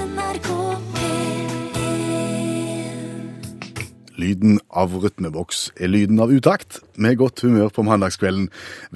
[0.00, 0.48] NRK
[0.94, 2.08] P1
[4.20, 8.46] Lyden av rytmeboks er lyden av utakt, med godt humør på mandagskvelden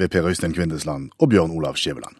[0.00, 2.16] ved Per Øystein Kvindesland og Bjørn Olav Skjæveland.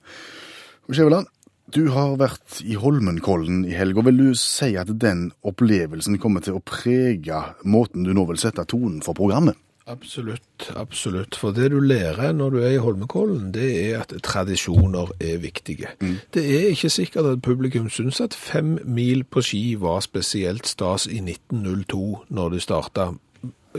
[0.88, 1.26] Og Skjæveland,
[1.72, 4.04] du har vært i Holmenkollen i helga.
[4.08, 8.68] Vil du si at den opplevelsen kommer til å prege måten du nå vil sette
[8.68, 9.56] tonen for programmet?
[9.86, 11.36] Absolutt, absolutt.
[11.36, 15.90] For det du lærer når du er i Holmenkollen, det er at tradisjoner er viktige.
[16.34, 21.06] Det er ikke sikkert at publikum syns at fem mil på ski var spesielt stas
[21.06, 23.10] i 1902 når det starta.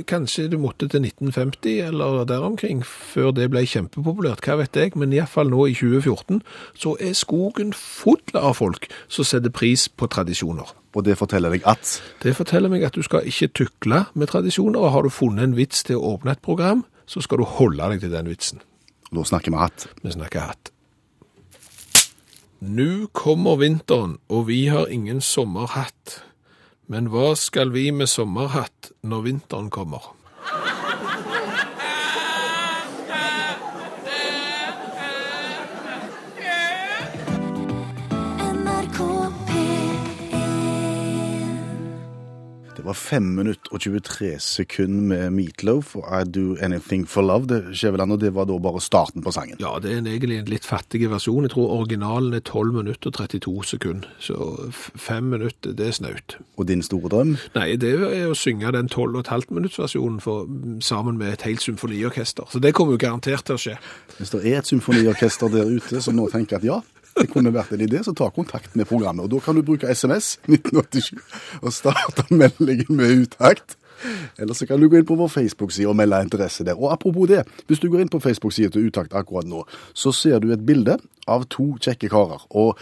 [0.08, 4.92] Kanskje du måtte til 1950 eller der omkring før det ble kjempepopulært, hva vet jeg,
[4.96, 6.42] men iallfall nå i 2014
[6.76, 10.76] så er skogen full av folk som setter pris på tradisjoner.
[10.96, 14.80] Og det forteller deg at Det forteller meg at du skal ikke tukle med tradisjoner,
[14.80, 17.84] og har du funnet en vits til å åpne et program, så skal du holde
[17.92, 18.64] deg til den vitsen.
[19.12, 19.88] Da snakker vi hatt.
[20.02, 20.72] Vi snakker hatt.
[22.66, 26.22] Nå kommer vinteren, og vi har ingen sommerhatt.
[26.88, 30.16] Men hva skal vi med sommerhatt når vinteren kommer?
[42.86, 47.48] Det var 5 minutter og 23 sekunder med Meatloaf og I Do Anything for Love,
[47.50, 49.58] det, Skjæveland, og det var da bare starten på sangen.
[49.58, 51.48] Ja, det er en, egentlig en litt fattig versjon.
[51.48, 54.06] Jeg tror originalen er 12 minutter og 32 sekunder.
[54.22, 54.38] Så
[54.70, 56.38] f- fem minutter, det er snaut.
[56.62, 57.34] Og din store drøm?
[57.58, 60.46] Nei, det er å synge den 12,5 minutts versjonen for,
[60.86, 62.46] sammen med et helt symfoniorkester.
[62.54, 63.80] Så det kommer jo garantert til å skje.
[64.20, 66.84] Hvis det er et symfoniorkester der ute som nå tenker at ja,
[67.16, 69.26] det kunne vært en idé, så ta kontakt med programmet.
[69.26, 71.16] Og da kan du bruke SMS 1987
[71.62, 73.78] og starte meldingen med utakt.
[74.38, 76.76] Eller så kan du gå inn på vår Facebook-side og melde interesse der.
[76.76, 80.44] Og apropos det, hvis du går inn på Facebook-sida til Utakt akkurat nå, så ser
[80.44, 80.98] du et bilde
[81.32, 82.44] av to kjekke karer.
[82.52, 82.76] Og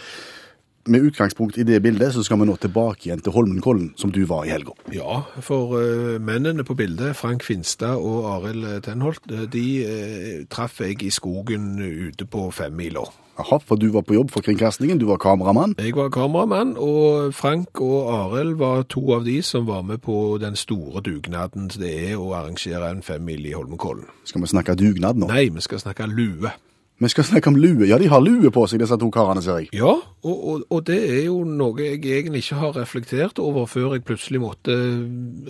[0.90, 4.24] med utgangspunkt i det bildet så skal vi nå tilbake igjen til Holmenkollen, som du
[4.28, 4.74] var i helga.
[4.92, 10.82] Ja, for uh, mennene på bildet, Frank Finstad og Arild Tenholt, eh, de uh, traff
[10.84, 13.06] jeg i skogen ute på femmila.
[13.38, 15.74] Jaha, for du var på jobb for kringkastingen, du var kameramann.
[15.78, 20.38] Jeg var kameramann, og Frank og Arild var to av de som var med på
[20.42, 24.06] den store dugnaden det er å arrangere en femmil i Holmenkollen.
[24.24, 25.26] Skal vi snakke dugnad nå?
[25.32, 26.54] Nei, vi skal snakke lue.
[27.02, 27.88] Vi skal snakke om lue.
[27.88, 29.68] Ja, de har lue på seg, disse to karene, ser jeg.
[29.74, 33.96] Ja, og, og, og det er jo noe jeg egentlig ikke har reflektert over før
[33.96, 34.76] jeg plutselig måtte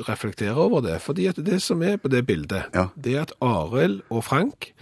[0.08, 0.96] reflektere over det.
[1.04, 2.86] Fordi at det som er på det bildet, Ja.
[2.96, 4.72] det er at Arild og Frank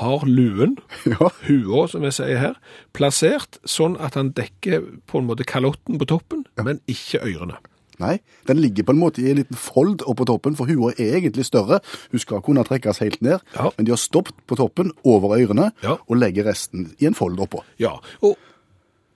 [0.00, 1.30] har luen, Ja.
[1.46, 2.58] hua som jeg sier her,
[2.92, 7.56] plassert sånn at han dekker på en måte kalotten på toppen, men ikke ørene.
[7.98, 11.16] Nei, den ligger på en måte i en liten fold oppå toppen, for hua er
[11.18, 11.80] egentlig større.
[12.12, 13.70] Hun skal kunne trekkes helt ned, Ja.
[13.76, 15.96] men de har stoppet på toppen over ørene Ja.
[16.08, 17.64] og legger resten i en fold oppå.
[17.78, 18.36] Ja, og,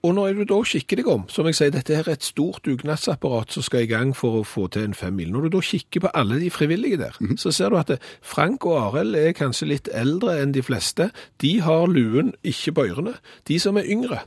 [0.03, 3.53] og når du da kikker deg om, som jeg sier, dette er et stort dugnadsapparat
[3.55, 5.31] som skal i gang for å få til en femmil.
[5.31, 8.75] Når du da kikker på alle de frivillige der, så ser du at Frank og
[8.97, 11.07] Arild er kanskje litt eldre enn de fleste.
[11.39, 13.15] De har luen ikke på ørene.
[13.47, 14.19] De som er yngre,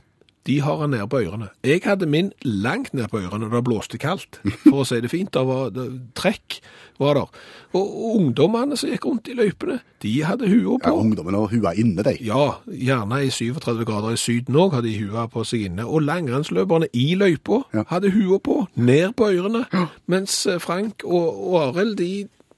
[0.47, 1.49] de har han nede på ørene.
[1.67, 5.11] Jeg hadde min langt ned på ørene, da det blåste kaldt, for å si det
[5.11, 5.31] fint.
[5.35, 6.61] Det var det, trekk
[7.01, 7.33] var der.
[7.77, 11.73] Og, ungdommene som gikk rundt i løypene, de hadde hua Ja, Ungdommene ungdommen har hua
[11.77, 12.15] inne, de.
[12.25, 15.85] Ja, gjerne i 37 grader i syden òg hadde de hua på seg inne.
[15.85, 17.83] Og langrennsløperne i løypa Ja.
[17.91, 19.65] hadde hua på, ned på ørene.
[20.07, 22.11] Mens eh, Frank og, og Arild de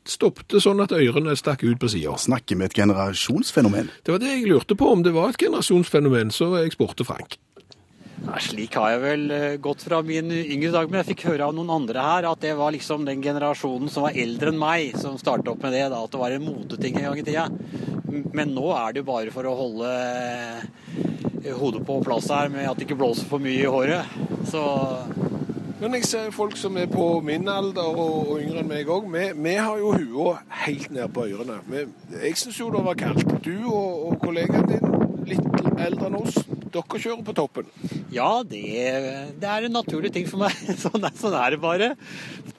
[0.09, 2.15] stoppte sånn at ørene stakk ut på sida.
[2.17, 3.89] Snakker med et generasjonsfenomen.
[4.05, 7.35] Det var det jeg lurte på, om det var et generasjonsfenomen, så jeg spurte Frank.
[8.19, 11.47] Nei, slik har jeg vel eh, gått fra min yngre dag, men jeg fikk høre
[11.47, 14.97] av noen andre her at det var liksom den generasjonen som var eldre enn meg,
[14.99, 17.47] som startet opp med det, da, at det var en moteting en gang i tida.
[18.35, 22.67] Men nå er det jo bare for å holde eh, hodet på plass her med
[22.67, 24.19] at det ikke blåser for mye i håret.
[24.49, 24.63] Så
[25.79, 29.07] Men jeg ser folk som er på min alder og, og yngre enn meg òg.
[29.13, 30.33] Vi, vi har jo hua
[30.65, 31.61] helt ned på ørene.
[32.19, 33.37] Jeg syns jo det var kaldt.
[33.45, 34.97] Du og, og kollegaen din,
[35.29, 36.41] litt eldre enn oss,
[36.73, 37.67] dere kjører på toppen.
[38.13, 38.61] ja, det,
[39.41, 40.53] det er en naturlig ting for meg.
[40.83, 41.89] Sånn er, sånn er det bare.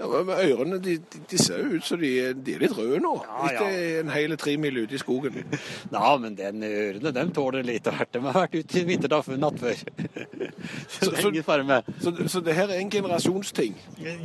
[0.00, 2.10] Ja, men Ørene de, de, de ser jo ut som de,
[2.46, 3.50] de er litt røde nå, Ja, ja.
[3.66, 5.40] etter en hel tre mil ute i skogen.
[5.94, 8.12] Ja, men den ørene, dem tåler litt av hvert.
[8.14, 9.76] De har vært ute i vinternatt før.
[10.90, 11.84] Så Så- det så- er.
[12.00, 13.74] Så, så det her er en generasjonsting.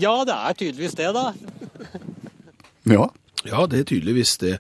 [0.02, 1.32] Ja, det er tydeligvis det, da.
[2.90, 3.08] Ja.
[3.46, 4.56] Ja, det er tydeligvis det.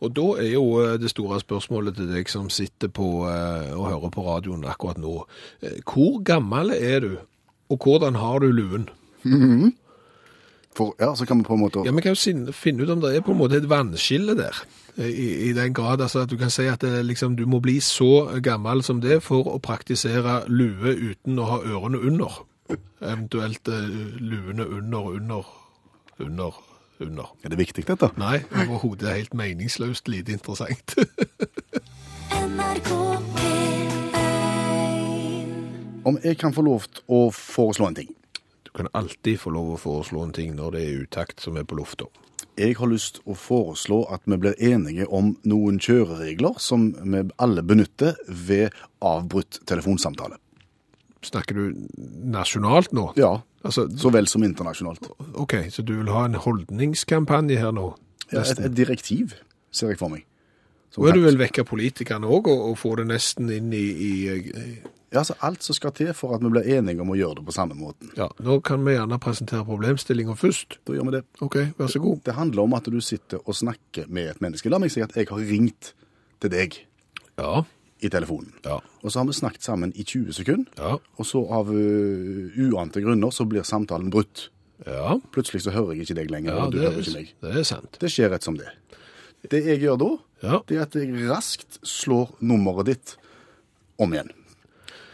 [0.00, 3.88] Og da er jo eh, det store spørsmålet til deg som sitter på eh, og
[3.90, 5.24] hører på radioen akkurat nå.
[5.62, 7.12] Eh, Hvor gammel er du,
[7.68, 8.88] og hvordan har du luen?
[10.78, 13.00] For, ja, så kan vi på en måte Ja, Vi kan jo finne ut om
[13.02, 14.62] det er på en måte et vannskille der.
[14.98, 17.80] I, i den grad altså at du kan si at det, liksom, du må bli
[17.80, 22.40] så gammel som det for å praktisere lue uten å ha ørene under.
[23.00, 23.86] Eventuelt uh,
[24.18, 25.52] luene under, under,
[26.18, 26.58] under,
[27.04, 27.32] under.
[27.44, 28.10] Er det viktig, dette?
[28.20, 30.94] Nei, overhodet helt meningsløst lite interessant.
[32.32, 32.92] NRK
[36.08, 38.14] Om jeg kan få lov til å foreslå en ting.
[38.64, 41.66] Du kan alltid få lov å foreslå en ting når det er utakt som er
[41.68, 42.08] på lufta.
[42.58, 47.62] Jeg har lyst å foreslå at vi blir enige om noen kjøreregler som vi alle
[47.62, 48.74] benytter ved
[49.04, 50.40] avbrutt telefonsamtale.
[51.26, 51.86] Snakker du
[52.30, 53.12] nasjonalt nå?
[53.18, 55.08] Ja, Altså, så vel som internasjonalt.
[55.34, 57.88] ok, så du vil ha en holdningskampanje her nå?
[58.30, 59.32] Ja, et, et direktiv,
[59.74, 60.22] ser jeg for meg.
[60.94, 64.12] Som Og du vil vekke politikerne òg, og, og få det nesten inn i, i
[65.10, 67.46] Ja, altså alt som skal til for at vi blir enige om å gjøre det
[67.48, 68.12] på samme måten.
[68.16, 70.78] Ja, nå kan vi gjerne presentere problemstillinga først.
[70.86, 71.24] Da gjør vi det.
[71.44, 72.20] OK, vær så god.
[72.28, 74.70] Det handler om at du sitter og snakker med et menneske.
[74.70, 75.94] La meg si at jeg har ringt
[76.40, 76.78] til deg
[77.40, 77.64] Ja,
[78.00, 78.52] i telefonen.
[78.64, 82.58] ja, Og så har vi snakket sammen i 20 sekunder, ja, og så av uh,
[82.68, 84.48] uante grunner så blir samtalen brutt.
[84.86, 85.16] ja.
[85.34, 87.32] Plutselig så hører jeg ikke deg lenger, og du hører ikke meg.
[87.42, 87.98] det er sant.
[88.00, 88.70] Det skjer rett som det.
[89.50, 90.10] Det jeg gjør da,
[90.66, 93.16] det er at jeg raskt slår nummeret ditt
[93.98, 94.30] om igjen.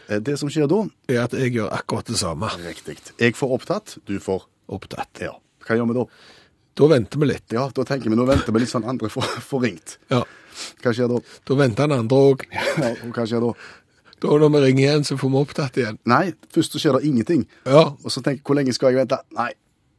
[0.09, 2.49] Eh, Det som skjer da, er at jeg gjør akkurat det samme.
[2.65, 2.97] riktig.
[3.19, 5.19] Jeg får opptatt, du får Opptatt.
[5.21, 5.35] Ja.
[5.61, 6.03] Hva gjør vi da?
[6.75, 7.53] Da venter vi litt.
[7.53, 9.97] Ja, da tenker vi nå venter vi litt sånn andre får ringt.
[10.09, 10.23] Ja,
[10.83, 11.19] Hva skjer da?
[11.47, 12.45] Da venter den andre òg.
[12.53, 13.51] Ja, og hva skjer da?
[14.25, 15.99] Da når vi ringer igjen, så får vi opptatt igjen.
[16.09, 16.23] Nei,
[16.55, 17.45] først så skjer det ingenting.
[17.67, 19.19] Ja, Og så tenker jeg, hvor lenge skal jeg vente?
[19.35, 19.51] Nei,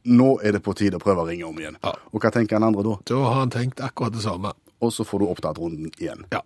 [0.07, 1.77] nå er det på tide å prøve å ringe om igjen.
[1.83, 1.93] Ja.
[2.11, 2.95] Og hva tenker den andre da?
[3.11, 4.53] da har han tenkt akkurat det samme.
[4.81, 6.25] Og så får du opptatt runden igjen.
[6.33, 6.41] Ja.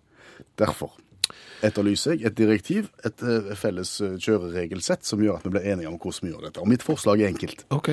[0.60, 0.92] Derfor
[1.62, 5.90] etterlyser jeg et direktiv, et eh, felles eh, kjøreregelsett, som gjør at vi blir enige
[5.90, 6.62] om hvordan vi gjør dette.
[6.64, 7.64] Og mitt forslag er enkelt.
[7.74, 7.92] OK.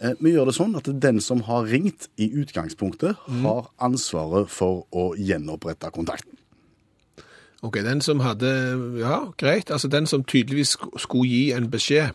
[0.00, 3.42] Eh, Vi gjør det sånn at den som har ringt i utgangspunktet, Mm.
[3.42, 6.36] har ansvaret for å gjenopprette kontakten.
[7.62, 9.70] Ok, Den som hadde Ja, greit.
[9.70, 12.12] Altså den som tydeligvis skulle gi en beskjed.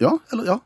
[0.00, 0.58] Ja, eller ja.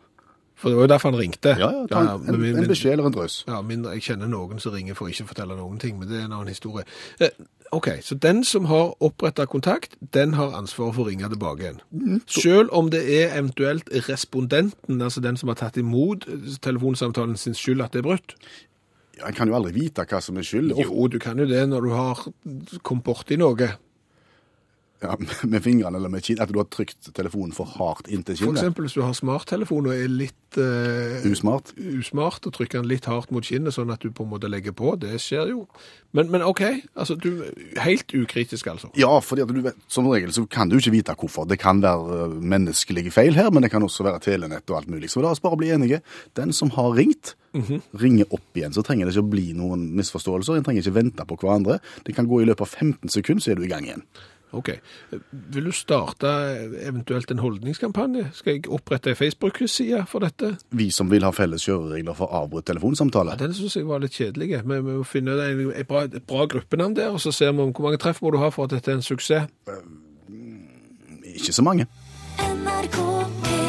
[0.58, 1.52] For det var jo derfor han ringte.
[1.58, 3.44] Ja, ja, ta en, en, en beskjed eller en drøs.
[3.46, 6.18] Ja, mindre jeg kjenner noen som ringer for å ikke fortelle noen ting, men det
[6.18, 6.82] er en annen historie.
[7.22, 7.30] Eh,
[7.78, 11.78] ok, så den som har opprettet kontakt, den har ansvaret for å ringe tilbake igjen.
[11.94, 16.26] Mm, Selv om det er eventuelt respondenten, altså den som har tatt imot
[16.66, 18.34] telefonsamtalen sin skyld at det er brutt.
[19.18, 20.74] Ja, En kan jo aldri vite hva som er skyld.
[20.78, 22.20] Jo, du kan jo det når du har
[22.86, 23.76] kommet borti noe.
[25.02, 25.14] Ja,
[25.52, 26.40] med fingrene eller med kinn.
[26.42, 28.62] At du har trykt telefonen for hardt inntil For kinnet.
[28.64, 31.70] eksempel hvis du har smarttelefon og er litt eh, Usmart.
[31.78, 34.74] usmart og trykker den litt hardt mot kinnet, sånn at du på en måte legger
[34.74, 34.96] på.
[34.98, 35.60] Det skjer jo.
[36.16, 36.62] Men, men OK,
[36.96, 37.44] altså du
[37.78, 38.88] Helt ukritisk, altså.
[38.98, 41.46] Ja, vet, som regel så kan du ikke vite hvorfor.
[41.46, 44.90] Det kan være eh, menneskelige feil her, men det kan også være telenett og alt
[44.90, 45.12] mulig.
[45.12, 46.00] Så la oss bare bli enige.
[46.38, 47.36] Den som har ringt,
[47.98, 48.74] ringer opp igjen.
[48.74, 50.58] Så trenger det ikke å bli noen misforståelser.
[50.58, 51.78] En trenger ikke vente på hverandre.
[52.06, 54.04] Det kan gå i løpet av 15 sekunder, så er du i gang igjen.
[54.56, 54.70] OK.
[55.30, 56.30] Vil du starte
[56.80, 58.30] eventuelt en holdningskampanje?
[58.32, 60.54] Skal jeg opprette ei Facebook-side for dette?
[60.70, 63.36] Vi som vil ha felles kjøreregler for avbrutt telefonsamtale.
[63.40, 64.54] Den syns jeg var litt kjedelig.
[64.64, 67.66] Vi vi må finne en, et, bra, et bra gruppenavn der, og så ser vi
[67.66, 69.50] om hvor mange treff må du ha for at dette er en suksess.
[71.28, 71.86] Ikke så mange.
[72.38, 72.96] NRK
[73.44, 73.68] P1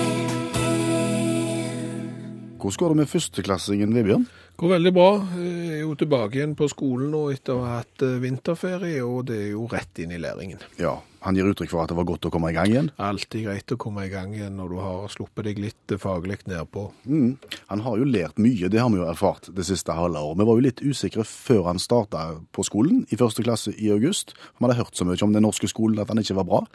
[2.59, 4.25] Hvordan går det med førsteklassingen, Vebjørn?
[4.59, 5.11] Går veldig bra.
[5.39, 9.29] Jeg er jo tilbake igjen på skolen nå etter å ha hatt eh, vinterferie, og
[9.29, 10.59] det er jo rett inn i læringen.
[10.75, 12.89] Ja, han gir uttrykk for at det var godt å komme i gang igjen.
[13.00, 16.41] Alltid greit å komme i gang igjen når du har sluppet deg litt eh, faglig
[16.51, 16.89] nedpå.
[17.07, 17.38] Mm.
[17.71, 20.42] Han har jo lært mye, det har vi jo erfart det siste halve året.
[20.42, 24.35] Vi var jo litt usikre før han starta på skolen i første klasse i august.
[24.35, 26.66] Vi hadde hørt så mye om den norske skolen at han ikke var bra,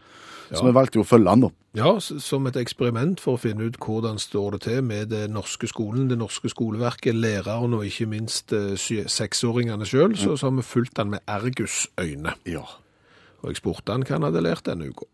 [0.50, 1.50] så vi valgte jo å følge han da.
[1.74, 5.66] Ja, som et eksperiment for å finne ut hvordan står det til med det norske
[5.70, 10.66] skolen, det norske skoleverket, læreren og ikke minst eh, seksåringene sjøl, så, så har vi
[10.66, 12.36] fulgt han med Ergus øyne.
[12.46, 12.66] Ja.
[13.42, 15.08] Og jeg spurte han hva han hadde lært denne uka.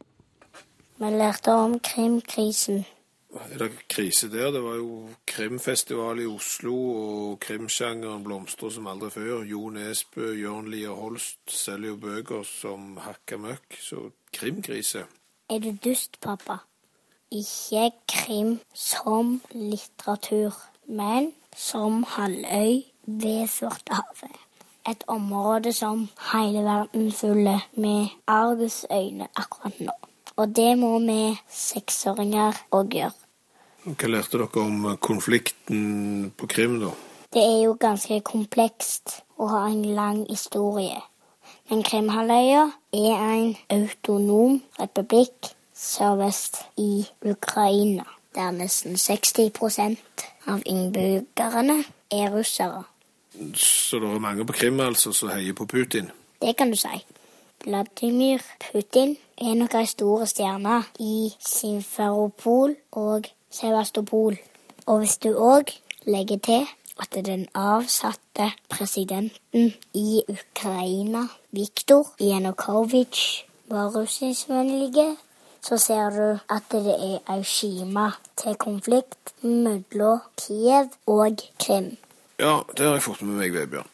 [1.00, 2.84] Vi lærte om Krimkrisen.
[3.30, 4.50] Er det krise der?
[4.50, 9.44] Det var jo krimfestival i Oslo, og krimsjangeren blomstrer som aldri før.
[9.46, 15.04] Jo Nesbø, Jørn Lier Holst selger jo bøker som hakka møkk, så krimkrise.
[15.50, 16.60] Er du dust, pappa?
[17.34, 20.54] Ikke krim som litteratur,
[20.86, 24.36] men som halvøy ved Svartehavet.
[24.86, 29.96] Et område som hele verden følger med argusøyne akkurat nå.
[30.36, 33.18] Og det må vi seksåringer òg gjøre.
[33.90, 36.94] Hva lærte dere om konflikten på Krim, da?
[37.34, 41.02] Det er jo ganske komplekst å ha en lang historie.
[41.70, 42.62] Men Krimhalvøya
[42.92, 51.76] er en autonom republikk sørvest i Ukraina, der nesten 60% av innbyggerne
[52.10, 52.82] er russere.
[53.54, 56.10] Så det er mange på Krim altså som heier på Putin?
[56.42, 57.04] Det kan du si.
[57.64, 64.38] Vladimir Putin er nok ei stor stjerne i Simferopol og Sevastopol.
[64.86, 65.70] Og hvis du òg
[66.06, 66.66] legger til
[67.00, 75.16] at den avsatte presidenten i Ukraina, Viktor Janukovitsj, var russiskvennlige,
[75.62, 81.96] så ser du at det er ei skime til konflikt mellom Kiev og Krim.
[82.40, 83.88] Ja, det har jeg fått med meg, Vebjørn.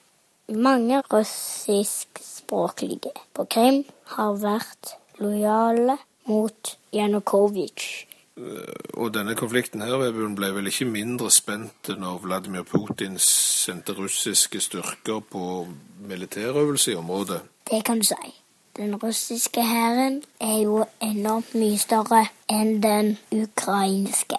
[0.48, 3.84] Mange russiskspråklige på Krim
[4.14, 5.98] har vært lojale
[6.30, 8.06] mot Janukovitsj.
[8.36, 9.96] Og denne konflikten her,
[10.36, 15.66] ble vel ikke mindre spent når Vladimir Putin sendte russiske styrker på
[16.04, 17.40] militærøvelse i området?
[17.70, 18.34] Det kan du si.
[18.76, 24.36] Den russiske hæren er jo enormt mye større enn den ukrainske.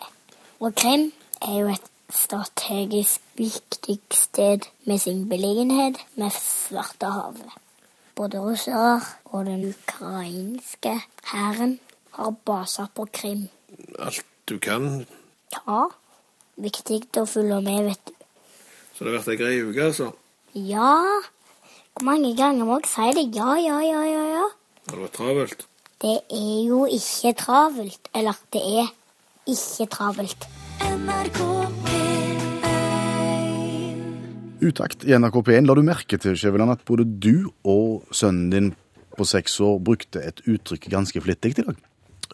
[0.59, 1.09] Og Krim
[1.41, 7.49] er jo et strategisk viktig sted med sin beliggenhet med Svartehavet.
[8.15, 10.99] Både russere og den ukrainske
[11.33, 11.79] hæren
[12.11, 13.47] har baser på Krim.
[13.97, 15.05] Alt du kan.
[15.53, 15.87] Ja,
[16.61, 18.13] viktig å følge med, vet du.
[18.93, 20.11] Så det har vært ei grei uke, altså.
[20.57, 20.93] Ja,
[21.97, 23.25] hvor mange ganger må jeg si det?
[23.37, 24.45] Ja, ja, ja, ja, ja.
[24.87, 25.65] Har det vært travelt?
[26.01, 28.09] Det er jo ikke travelt.
[28.13, 28.91] Eller, det er
[29.49, 30.47] ikke travelt.
[30.85, 31.41] NRK
[34.57, 38.71] Utakt i NRK P1 la du merke til, Skjæveland, at både du og sønnen din
[39.17, 41.77] på seks år brukte et uttrykk ganske flittig i dag.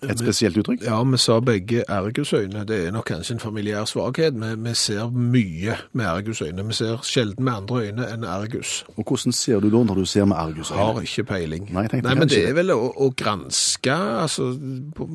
[0.03, 0.83] Et spesielt uttrykk.
[0.85, 2.65] Ja, vi sa begge ergusøyne.
[2.67, 4.35] Det er nok kanskje en familiær svakhet.
[4.39, 6.65] Vi, vi ser mye med ergusøyne.
[6.67, 8.83] Vi ser sjelden med andre øyne enn ergus.
[8.97, 10.81] Og hvordan ser du da når du ser med ergusøyne?
[10.81, 11.69] Har ikke peiling.
[11.73, 14.51] Nei, Nei men det er vel å, å granske altså,
[14.95, 15.07] på,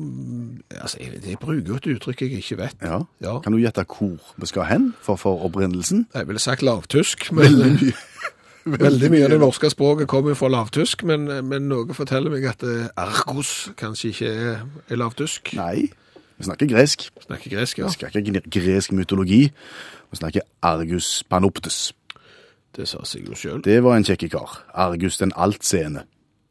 [0.81, 2.77] altså jeg, jeg bruker jo et uttrykk jeg ikke vet.
[2.81, 3.01] Ja.
[3.23, 3.37] Ja.
[3.43, 6.07] Kan du gjette hvor vi skal hen for, for opprinnelsen?
[6.15, 7.97] Jeg ville sagt lavtysk, men Veldig mye.
[8.77, 12.65] Veldig mye av det norske språket kommer fra lavtysk, men, men noe forteller meg at
[12.67, 15.53] eh, argos kanskje ikke er, er lavtysk.
[15.57, 15.89] Nei,
[16.37, 17.07] vi snakker gresk.
[17.25, 17.89] Snakker gresk, ja.
[17.89, 19.41] Vi snakker gresk mytologi.
[20.09, 21.89] Vi snakker Argus Panoptes.
[22.75, 23.61] Det sa seg jo sjøl.
[23.65, 24.61] Det var en kjekke kar.
[24.77, 26.05] Argus den altseende.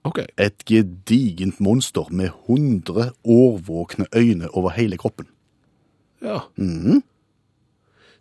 [0.08, 0.26] Okay.
[0.38, 5.28] Et gedigent monster med hundre årvåkne øyne over hele kroppen.
[6.22, 6.40] Ja.
[6.56, 7.02] Mhm.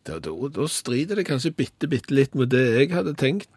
[0.08, 3.50] Da, da, da strider det kanskje bitte, bitte litt med det jeg hadde tenkt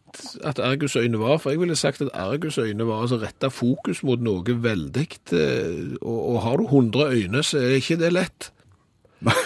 [0.45, 1.37] at Argus øyne var.
[1.39, 5.07] For jeg ville sagt at Argus øyne var altså retta fokus mot noe veldig.
[5.33, 8.53] eh, Og, og har du 100 øyne, så er ikke det lett.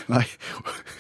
[0.09, 0.25] Nei,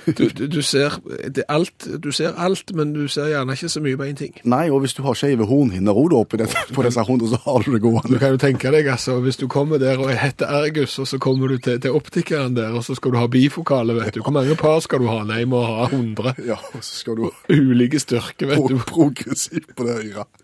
[0.04, 0.98] Du, du, du, ser,
[1.32, 4.18] det er alt, du ser alt, men du ser gjerne ikke så mye på én
[4.18, 4.34] ting.
[4.44, 7.64] Nei, og hvis du har skeive hornhinner òg oppi dette, på disse hundene, så har
[7.64, 8.10] du det gående.
[8.12, 11.20] Du kan jo tenke deg, altså, hvis du kommer der og heter Ergus, og så
[11.22, 14.22] kommer du til, til optikeren der, og så skal du ha bifokale, vet du.
[14.26, 15.22] Hvor mange par skal du ha?
[15.24, 16.34] Nei, må ha 100.
[16.50, 18.76] Ja, og så skal du Ulike styrker, vet du.
[18.84, 20.42] pro progressivt på det øret.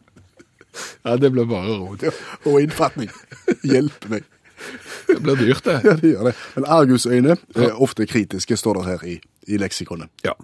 [1.05, 2.03] Ja, det blir bare rot.
[2.07, 2.13] Ja,
[2.47, 3.11] og innfatning.
[3.67, 4.25] Hjelp meg.
[5.09, 5.79] Det blir dyrt, det.
[5.89, 6.35] Ja, det gjør det.
[6.57, 9.17] Men argusøyne er ofte kritiske, står det her i,
[9.49, 10.11] i leksikonet.
[10.27, 10.35] Ja.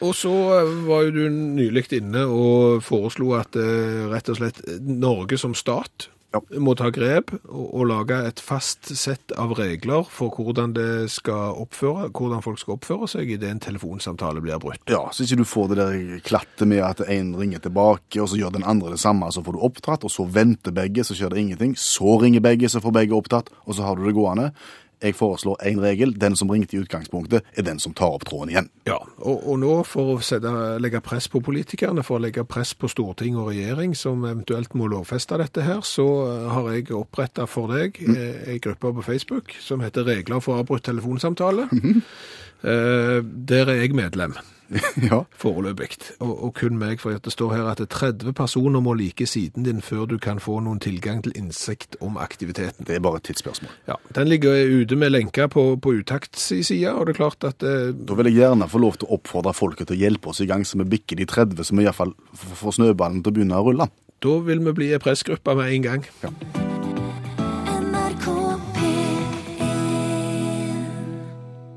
[0.00, 4.64] Og så eh, var jo du nylig inne og foreslo at eh, rett og slett
[4.80, 6.40] Norge som stat Ja.
[6.62, 12.44] må ta grep og, og lage et fast sett av regler for hvordan oppføre, hvordan
[12.44, 14.84] folk skal oppføre seg idet en telefonsamtale blir brutt.
[14.90, 18.38] Ja, så ikke du får det der klattet med at en ringer tilbake, og så
[18.38, 21.34] gjør den andre det samme, så får du opptatt, og så venter begge, så skjer
[21.34, 21.74] det ingenting.
[21.78, 24.52] Så ringer begge, så får begge opptatt, og så har du det gående.
[25.00, 26.12] Jeg foreslår en regel.
[26.20, 28.70] Den som ringte i utgangspunktet, er den som tar opp tråden igjen.
[28.88, 30.52] Ja, og, og nå for å sette,
[30.82, 34.90] legge press på politikerne, for å legge press på storting og regjering, som eventuelt må
[34.92, 38.20] lovfeste dette her, så eh, har jeg opprettet for deg mm.
[38.54, 41.68] en gruppe på Facebook som heter Regler for avbrutt telefonsamtale.
[42.60, 44.34] Eh, Der er jeg medlem
[45.10, 45.22] ja.
[45.34, 49.66] foreløpig, og, og kun meg, for det står her at 30 personer må like siden
[49.66, 52.86] din før du kan få noen tilgang til innsikt om aktiviteten.
[52.86, 53.72] Det er bare et tidsspørsmål.
[53.90, 57.66] Ja, Den ligger ute med lenker på, på Utakts side, og det er klart at
[57.66, 60.42] eh, Da vil jeg gjerne få lov til å oppfordre folket til å hjelpe oss
[60.44, 63.60] i gang, så vi bikker de 30, så vi iallfall får snøballen til å begynne
[63.60, 63.90] å rulle.
[64.20, 66.04] da vil vi bli ei pressgruppe med en gang.
[66.22, 66.79] NRK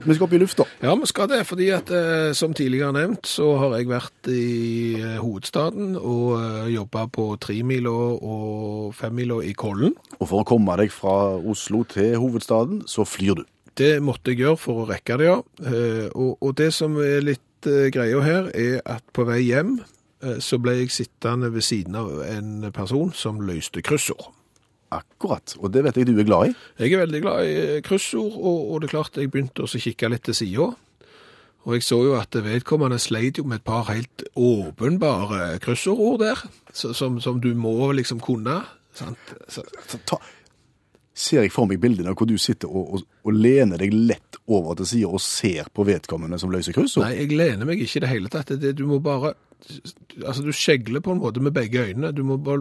[0.03, 0.65] Vi skal opp i lufta.
[0.83, 4.99] Ja, vi skal det, fordi at eh, som tidligere nevnt, så har jeg vært i
[4.99, 9.95] eh, hovedstaden og eh, jobba på tremila og femmila i Kollen.
[10.19, 13.45] Og for å komme deg fra Oslo til hovedstaden, så flyr du.
[13.79, 15.39] Det måtte jeg gjøre for å rekke det, ja.
[15.63, 19.77] Eh, og, og det som er litt greia her, er at på vei hjem
[20.43, 24.33] så ble jeg sittende ved siden av en person som løste kryssord.
[24.93, 25.55] Akkurat.
[25.59, 26.55] Og det vet jeg du er glad i.
[26.83, 29.69] Jeg er veldig glad i eh, kryssord, og, og det er klart jeg begynte å
[29.69, 30.69] kikke litt til sida.
[31.63, 36.41] Og jeg så jo at vedkommende sleit jo med et par helt åpenbare kryssordord der,
[36.75, 38.59] så, som, som du må liksom kunne.
[38.93, 39.35] Sant?
[39.47, 40.19] Så, Så ta,
[41.13, 44.73] ser jeg for meg bildene hvor du sitter og, og, og lener deg lett over
[44.79, 47.05] til sida og ser på vedkommende som løser kryssord.
[47.05, 48.49] Nei, jeg lener meg ikke i det hele tatt.
[48.59, 49.35] Det, du må bare
[50.27, 52.09] Altså, du skjegler på en måte med begge øynene.
[52.11, 52.59] Du må bare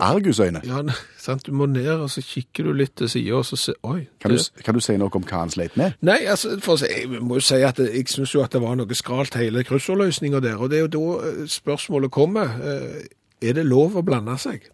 [0.00, 0.62] Argusøyne.
[0.64, 0.78] ja,
[1.20, 1.42] sant?
[1.44, 4.06] Du må ned, og så kikker du litt til sida, og så ser Oi.
[4.22, 5.98] Kan du, kan du si noe om hva han sleit med?
[6.08, 8.56] Nei, altså, for å si, jeg må jo si at det- jeg syns jo at
[8.56, 10.56] det var noe skralt hele kryssordløsninga der.
[10.56, 12.56] Og det er jo da eh, spørsmålet kommer.
[12.64, 13.04] eh,
[13.44, 14.70] Er det lov å blande seg?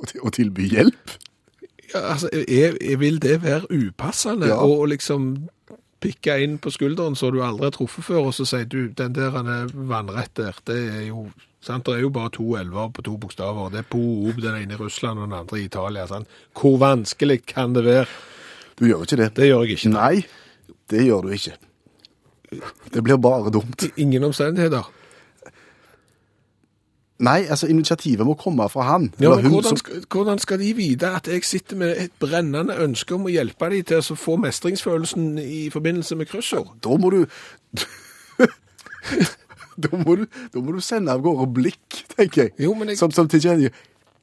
[0.00, 1.12] Å tilby hjelp?
[1.94, 4.56] Altså, er, er, vil det være upassende Ja.
[4.64, 5.48] å liksom
[6.02, 9.12] pikke inn på skulderen så du aldri har truffet før, og så sier du den
[9.14, 11.28] der er vannrett der, det er jo
[11.62, 11.86] sant?
[11.86, 13.70] Det er jo bare to elver på to bokstaver.
[13.70, 16.06] Det er Poob, den ene i Russland og den andre i Italia.
[16.10, 16.26] Sant?
[16.58, 18.06] Hvor vanskelig kan det være?
[18.80, 19.28] Du gjør ikke det.
[19.36, 19.92] Det gjør jeg ikke.
[19.94, 20.24] Nei,
[20.90, 21.54] det gjør du ikke.
[22.92, 23.86] Det blir bare dumt.
[23.96, 24.88] Ingen omstendigheter.
[27.22, 29.04] Nei, altså initiativet må komme fra han.
[29.22, 32.74] Ja, men hvordan, som- skal, hvordan skal de vite at jeg sitter med et brennende
[32.82, 36.72] ønske om å hjelpe dem til å få mestringsfølelsen i forbindelse med kryssord?
[36.82, 37.20] Da må du
[39.82, 42.52] da, må du da må du sende av gårde blikk, tenker jeg.
[42.66, 43.70] Jo, men jeg- Som, som tilkjennegir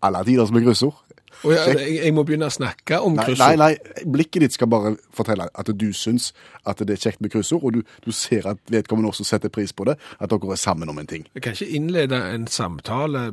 [0.03, 0.95] alle tiders med kryssord.
[1.43, 3.61] Og jeg, jeg, jeg må begynne å snakke om Nei, nei, kryssord.
[3.61, 6.31] nei, blikket ditt skal bare fortelle at du syns
[6.67, 9.71] at det er kjekt med kryssord, og du, du ser at vedkommende også setter pris
[9.73, 11.27] på det, at dere er sammen om en ting.
[11.37, 13.29] Jeg kan ikke innlede en samtale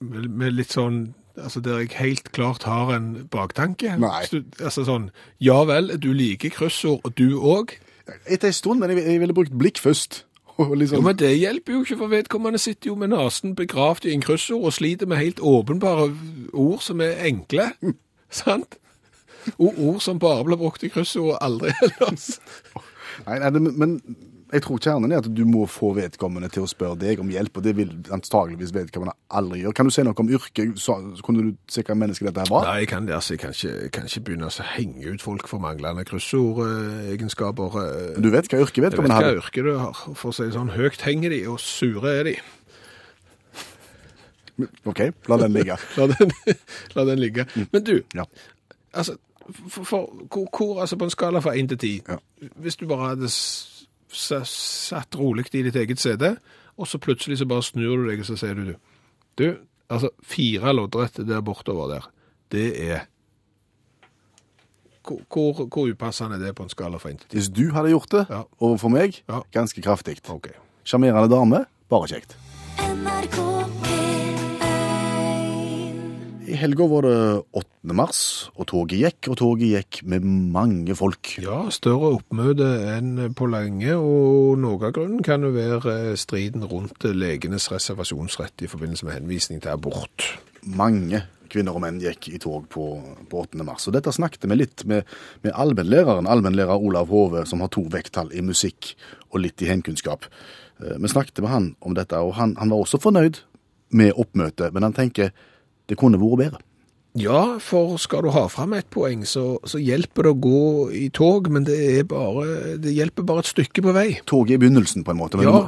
[0.00, 1.08] med, med litt sånn
[1.40, 3.94] Altså der jeg helt klart har en baktanke.
[4.02, 4.24] Nei.
[4.60, 5.06] Altså sånn
[5.40, 7.76] Ja vel, du liker kryssord, og du òg.
[8.26, 10.24] Etter en stund, men jeg, jeg ville brukt blikk først.
[10.60, 14.04] Og liksom, Jo, men det hjelper jo ikke, for vedkommende sitter jo med nesen begravd
[14.04, 16.10] i en kryssord og sliter med helt åpenbare
[16.52, 17.70] ord som er enkle.
[18.42, 18.76] Sant?
[19.56, 22.34] Og ord som bare blir brukt i kryssord og aldri ellers.
[23.26, 23.96] Nei, nei, men
[24.52, 27.56] jeg tror kjernen er at du må få vedkommende til å spørre deg om hjelp,
[27.60, 29.74] og det vil antageligvis vedkommende aldri gjøre.
[29.78, 30.80] Kan du si noe om yrket?
[31.26, 32.66] Kunne du se hva menneske dette her var?
[32.66, 35.22] Nei, jeg kan, det, altså, jeg kan, ikke, jeg kan ikke begynne å henge ut
[35.22, 37.78] folk for manglende kryssordegenskaper.
[38.16, 40.02] Men du vet hva yrket Jeg vet hva yrke du har.
[40.14, 42.36] For å si det sånn, høyt henger de, og sure er de.
[44.84, 44.98] OK,
[45.28, 45.76] la den ligge.
[45.96, 46.32] La den,
[46.94, 47.46] la den ligge.
[47.72, 48.24] Men du, Ja.
[48.92, 49.14] altså,
[49.68, 52.16] for, for, hvor, hvor, altså på en skala fra 1 til 10, Ja.
[52.60, 53.28] hvis du bare hadde
[54.12, 56.36] satt rolig i ditt eget sete,
[56.80, 58.74] og så plutselig så bare snur du deg, og så sier du, du,
[59.38, 59.46] du,
[59.90, 62.10] altså fire loddrette der bortover der,
[62.50, 63.06] det er
[65.06, 67.32] hvor, hvor, hvor upassende er det på en skala for intet?
[67.32, 68.42] Hvis du hadde gjort det Ja.
[68.60, 69.40] overfor meg, Ja.
[69.52, 70.18] ganske kraftig.
[70.28, 70.46] Ok.
[70.46, 71.30] okay.
[71.30, 72.36] dame, bare kjekt.
[72.78, 73.36] NRK
[73.82, 73.99] P1
[76.50, 77.16] I helga var det
[77.54, 77.94] 8.
[77.94, 78.20] mars,
[78.58, 81.28] og toget gikk, og toget gikk med mange folk.
[81.38, 87.06] Ja, større oppmøte enn på lenge, og noe av grunnen kan jo være striden rundt
[87.14, 90.26] legenes reservasjonsrett i forbindelse med henvisning til abort.
[90.66, 92.88] Mange kvinner og menn gikk i tog på,
[93.30, 93.62] på 8.
[93.66, 93.86] mars.
[93.86, 95.06] Og dette snakket vi litt med,
[95.46, 98.94] med allmennlæreren, allmennlærer Olav Hove, som har to vekttall i musikk
[99.30, 100.26] og litt i heimkunnskap.
[100.82, 103.38] Eh, Vi snakket med han om dette, og han, han var også fornøyd
[103.94, 105.30] med oppmøtet, men han tenker
[105.90, 106.60] det kunne vært bedre.
[107.18, 110.60] Ja, for skal du ha fram et poeng, så, så hjelper det å gå
[110.94, 114.08] i tog, men det, er bare, det hjelper bare et stykke på vei.
[114.30, 115.40] Toget er begynnelsen, på en måte.
[115.40, 115.64] Men Ja,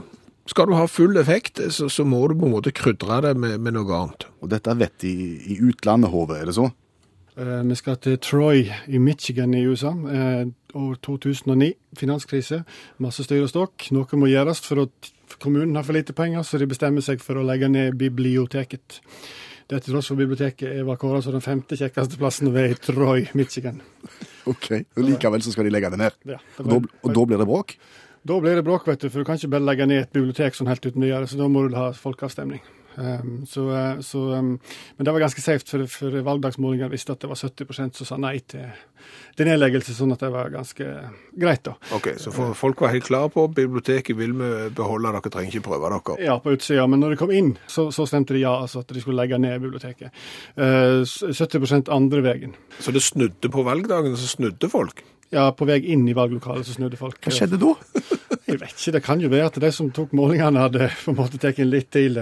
[0.46, 3.58] skal du ha full effekt, så, så må du på en måte krydre det med,
[3.58, 4.28] med noe annet.
[4.38, 5.10] Og dette vet de
[5.50, 6.68] i utlandet, Hove, er det så?
[7.34, 9.90] Eh, Vi skal til Troy i Michigan i USA.
[10.14, 10.44] eh,
[10.78, 12.62] År 2009, finanskrise.
[13.02, 13.90] Masse styr og stokk.
[13.92, 15.10] Noe må gjøres for at
[15.42, 19.00] kommunen har for lite penger, så de bestemmer seg for å legge ned biblioteket.
[19.70, 23.80] Det til tross for biblioteket var kåra som den femte kjekkeste plassen ved Troy, Michigan.
[24.50, 24.70] Ok.
[24.96, 26.16] Og likevel så skal de legge det ned.
[26.26, 27.76] Ja, det Og da, og da blir det bråk?
[28.22, 30.54] Da blir det bråk, vet du, for du kan ikke bare legge ned et bibliotek
[30.54, 32.62] sånn helt uten videre, så da må du ha folkeavstemning.
[32.96, 34.58] Um, så, eh, så, um,
[34.96, 38.18] men det var ganske safe, for, for valgdagsmålingene visste at det var 70% som sa
[38.20, 38.66] nei til,
[39.38, 40.88] til nedleggelse, sånn at det var ganske
[41.32, 41.76] greit, da.
[41.96, 45.68] Ok, Så for folk var helt klare på biblioteket vil vi beholde, dere trenger ikke
[45.70, 46.18] prøve dere.
[46.24, 48.92] Ja, på utsida, men når de kom inn, så, så stemte de ja, altså at
[48.92, 50.12] de skulle legge ned biblioteket.
[50.56, 52.54] Eh, 70% andre veien.
[52.82, 55.04] Så det snudde på valgdagen, så snudde folk?
[55.32, 57.16] Ja, på vei inn i valglokalet så snudde folk.
[57.24, 57.72] Hva skjedde da?
[58.44, 61.16] Jeg vet ikke, det kan jo være at de som tok målingene hadde på en
[61.16, 62.18] måte tatt litt til.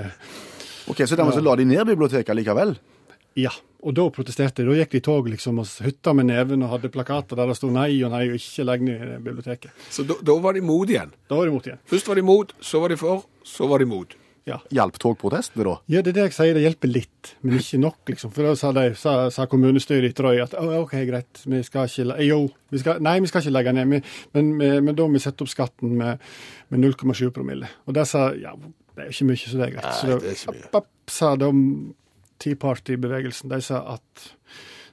[0.91, 2.75] Ok, Så dermed så la de ned biblioteket likevel?
[3.39, 4.69] Ja, og da protesterte de.
[4.69, 7.57] Da gikk de i tog liksom og hytta med neven og hadde plakater der det
[7.59, 9.85] sto nei og nei og ikke legg ned biblioteket.
[9.93, 11.15] Så da, da var de mot igjen.
[11.31, 11.81] Da var de imot igjen.
[11.93, 14.19] Først var de mot, så var de for, så var de mot.
[14.49, 14.57] Ja.
[14.73, 15.75] Hjalp togprotestene da?
[15.93, 18.33] ja, det er det jeg sier, det hjelper litt, men ikke nok, liksom.
[18.35, 22.17] For da sa, de, sa, sa kommunestyret i Trøy at OK, greit, vi skal ikke
[22.25, 22.41] Jo,
[22.73, 24.51] vi skal, nei, vi skal ikke legge ned, men, men,
[24.89, 26.25] men da må vi sette opp skatten med,
[26.73, 27.69] med 0,7 promille.
[27.87, 28.57] Og der sa ja,
[29.01, 29.89] det er jo ikke mye, så det er greit.
[29.89, 30.67] Nei, det er ikke mye.
[30.69, 31.51] App, app, sa de
[32.41, 34.29] Tea Party-bevegelsen, de sa at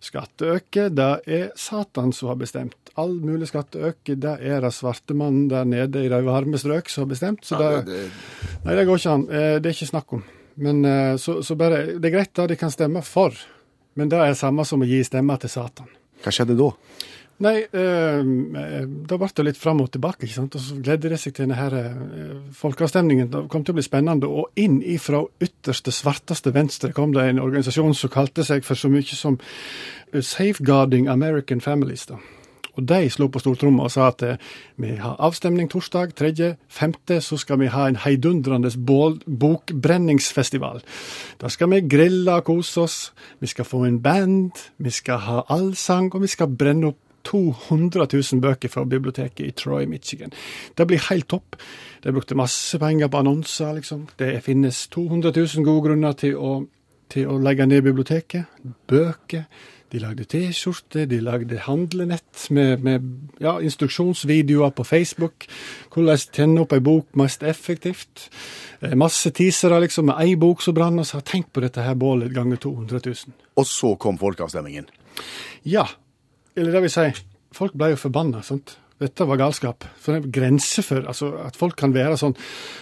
[0.07, 2.75] Skatteøke, det er Satan som har bestemt.
[3.01, 7.11] All mulig skatteøke, det er det svartemannen der nede i de varme strøk som har
[7.11, 7.45] bestemt.
[7.45, 7.95] Så det,
[8.65, 9.25] nei, det går ikke an.
[9.29, 10.23] Eh, Det er ikke snakk om.
[10.57, 12.47] Men eh, så, så bare Det er greit, da.
[12.49, 13.33] De kan stemme for.
[13.97, 15.89] Men det er det samme som å gi stemmer til Satan.
[16.23, 16.69] Hva skjedde da?
[17.45, 18.21] Nei, eh,
[19.07, 20.55] da ble det litt fram og tilbake, ikke sant.
[20.57, 23.29] Og så gledde det seg til denne her, eh, folkeavstemningen.
[23.29, 24.27] Det kom til å bli spennende.
[24.27, 28.89] Og inn ifra ytterste, svarteste venstre kom det en organisasjon som kalte seg for så
[28.89, 29.37] mye som
[30.13, 32.07] eh, Safeguarding American Families.
[32.07, 32.17] da.
[32.77, 34.37] Og de slo på stortromma og sa at eh,
[34.77, 40.81] vi har avstemning torsdag, tredje, femte, så skal vi ha en heidundrende bokbrenningsfestival.
[41.41, 45.41] Da skal vi grille og kose oss, vi skal få en band, vi skal ha
[45.49, 50.33] allsang, og vi skal brenne opp 200 000 bøker fra biblioteket i Troy, Michigan.
[50.77, 51.57] Det blir helt topp.
[52.03, 54.07] De brukte masse penger på annonser, liksom.
[54.19, 56.53] Det finnes 200 000 gode grunner til å,
[57.11, 58.61] til å legge ned biblioteket.
[58.87, 59.49] Bøker.
[59.87, 63.05] De lagde T-skjorter, de lagde handlenett med, med
[63.39, 65.45] ja, instruksjonsvideoer på Facebook.
[65.93, 68.25] Hvordan tenne opp ei bok mest effektivt.
[68.81, 71.95] Eh, Masse teasere liksom, med ei bok som brann, og sa tenk på dette her
[71.95, 73.37] bålet ganger 200 000.
[73.55, 74.91] Og så kom folkeavstemningen.
[75.63, 75.87] Ja,
[76.57, 77.07] eller det vil si,
[77.55, 78.75] folk ble jo forbanna, sant.
[78.97, 79.85] Dette var galskap.
[80.01, 82.31] For det er grenser for altså, at folk kan være sånn.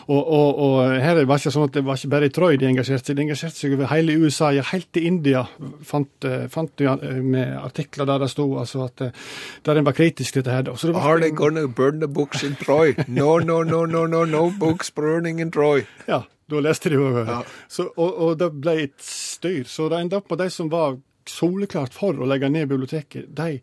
[0.08, 2.56] Og, og, og her var det ikke sånn at det var ikke bare i Troy
[2.62, 4.54] de engasjerte seg, de engasjerte seg over hele USA.
[4.56, 5.42] Ja, helt til India
[5.84, 9.26] fant, eh, fant eh, med artikler der det sto altså at eh,
[9.68, 10.72] der en var kritisk til dette her.
[10.80, 12.96] Så det var- Are they gonna burn the books in Troy?
[13.10, 15.84] No, no, no, no, no, no books burning in Troy.
[16.08, 17.26] Ja, da leste de jo.
[17.68, 19.68] Så, og, og det ble et styr.
[19.68, 20.96] Så det endte opp med de som var
[21.30, 23.60] soleklart for å legge ned biblioteket, de,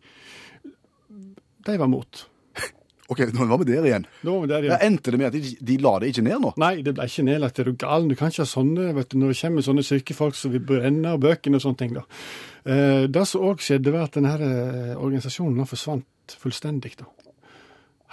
[1.65, 2.25] de var mot.
[3.11, 4.05] Ok, nå var vi der igjen.
[4.23, 4.93] Nå var vi der Ja, igjen.
[4.93, 6.53] endte det med at de, de la det ikke ned nå?
[6.57, 7.59] Nei, det ble ikke nedlagt.
[7.59, 8.07] Er du gal?
[8.09, 10.63] Du kan ikke ha sånne vet du, når det kommer sånne syke folk som vil
[10.65, 11.91] brenne bøkene og sånne ting.
[11.99, 12.05] da.
[12.63, 16.93] Eh, det som òg skjedde, var at denne eh, organisasjonen forsvant fullstendig.
[17.03, 17.09] da.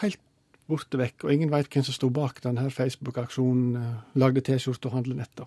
[0.02, 0.20] Helt
[0.68, 1.24] borte vekk.
[1.24, 3.78] Og ingen veit hvem som sto bak denne Facebook-aksjonen.
[3.80, 5.32] Eh, lagde T-skjorte og handlenett.
[5.38, 5.46] da.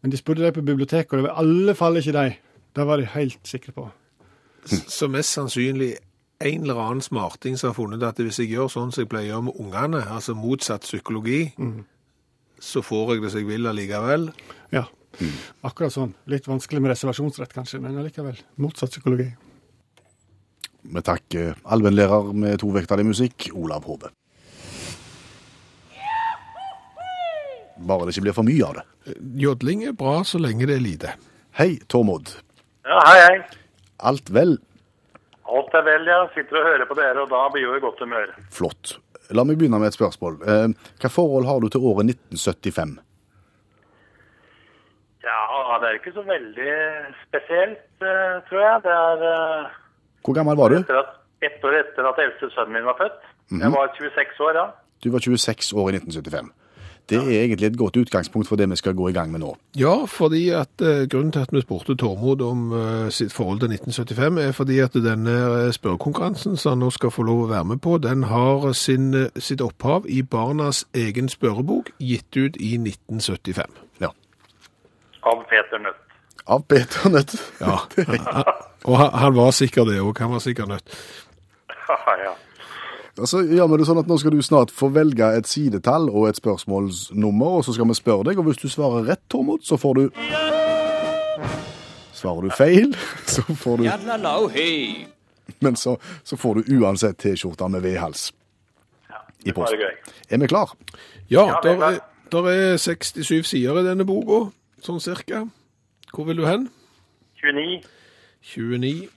[0.00, 2.26] Men de spurte de på biblioteket, og det var i alle fall ikke de.
[2.76, 3.88] Det var de helt sikre på.
[4.70, 5.96] Så mest sannsynlig
[6.40, 9.28] en eller annen smarting som har funnet at hvis jeg gjør sånn som jeg pleier
[9.28, 11.42] å gjøre med ungene, altså motsatt psykologi,
[12.60, 14.30] så får jeg det som jeg vil allikevel.
[14.72, 14.86] Ja,
[15.66, 16.14] akkurat sånn.
[16.30, 18.38] Litt vanskelig med reservasjonsrett, kanskje, men allikevel.
[18.62, 19.28] Motsatt psykologi.
[20.80, 24.12] Vi takker allmennlærer med to vekttall i musikk, Olav Hove.
[27.80, 28.86] Bare det ikke blir for mye av det.
[29.40, 31.12] Jodling er bra så lenge det er lite.
[31.56, 32.32] Hei, Tormod.
[32.86, 33.38] Ja, hei, hei.
[34.10, 34.56] Alt vel?
[35.50, 36.20] Alt er vel, ja.
[36.34, 38.32] sitter og hører på dere, og da blir jo i godt humør.
[38.54, 38.94] Flott.
[39.34, 40.40] La meg begynne med et spørsmål.
[40.42, 40.66] Eh,
[41.02, 42.96] Hva forhold har du til året 1975?
[45.20, 45.40] Ja,
[45.82, 46.70] det er ikke så veldig
[47.26, 48.80] spesielt, eh, tror jeg.
[48.86, 49.74] Det er eh,
[50.24, 50.78] Hvor gammel var du?
[50.80, 51.12] etter at,
[51.46, 53.20] ett år etter at eldste sønnen min var født.
[53.60, 54.66] Jeg var 26 år, ja.
[55.04, 56.50] Du var 26 år i 1975.
[57.10, 59.56] Det er egentlig et godt utgangspunkt for det vi skal gå i gang med nå.
[59.76, 63.72] Ja, fordi at eh, grunnen til at vi spurte Tormod om eh, sitt forhold til
[63.72, 67.64] 1975, er fordi at denne eh, spørrekonkurransen som han nå skal få lov å være
[67.72, 73.80] med på, den har sin, sitt opphav i barnas egen spørrebok, gitt ut i 1975.
[74.00, 74.12] Ja.
[75.22, 76.04] Av Peter Nødt.
[76.46, 77.34] Av Peter Nødt.
[77.60, 77.80] Ja,
[78.88, 80.94] og han, han var sikker det òg, han var sikker nødt.
[82.24, 82.36] ja.
[83.18, 86.28] Altså, gjør vi det sånn at Nå skal du snart få velge et sidetall og
[86.28, 89.76] et spørsmålsnummer, og så skal vi spørre deg, og hvis du svarer rett, Tormod, så
[89.80, 90.04] får du
[92.20, 92.94] Svarer du feil,
[93.34, 93.84] så får du
[95.60, 98.30] Men så, så får du uansett T-skjorta med V-hals
[99.44, 99.80] i posten.
[100.28, 100.74] Er vi klar?
[101.30, 101.98] Ja, Ja, det er der er,
[102.32, 104.50] der er 67 sider i denne boka,
[104.84, 105.46] sånn cirka.
[106.12, 106.68] Hvor vil du hen?
[107.40, 107.80] 29.
[108.42, 109.08] 29.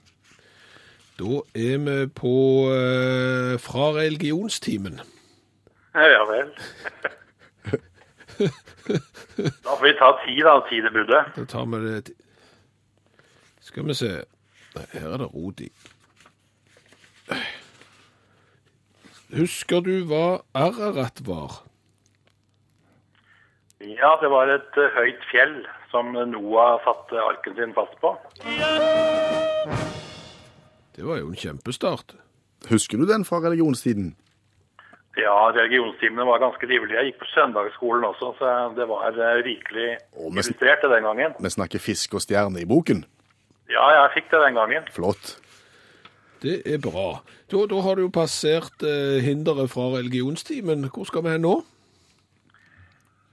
[1.18, 2.34] Da er vi på
[2.74, 5.00] eh, fra religionstimen.
[5.94, 6.50] Ja, vel.
[9.64, 10.56] da får vi ta ti, da.
[10.68, 11.36] Tidebruddet.
[11.36, 12.14] Da tar vi det
[13.60, 14.10] Skal vi se
[14.74, 15.68] Nei, her er det rot i.
[19.34, 21.60] Husker du hva Ararat var?
[23.78, 25.60] Ja, det var et eh, høyt fjell
[25.94, 28.16] som Noah satte arken sin fast på.
[30.96, 32.14] Det var jo en kjempestart.
[32.70, 34.14] Husker du den fra religionstiden?
[35.18, 36.98] Ja, religionstimene var ganske livlige.
[36.98, 41.36] Jeg gikk på søndagsskolen også, så det var eh, rikelig illustrert det den gangen.
[41.38, 43.04] Vi snakker fisk og stjerne i boken.
[43.70, 44.88] Ja, jeg fikk det den gangen.
[44.94, 45.36] Flott.
[46.42, 47.22] Det er bra.
[47.50, 50.90] Da, da har du jo passert eh, hinderet fra religionstimen.
[50.90, 51.54] Hvor skal vi hen nå?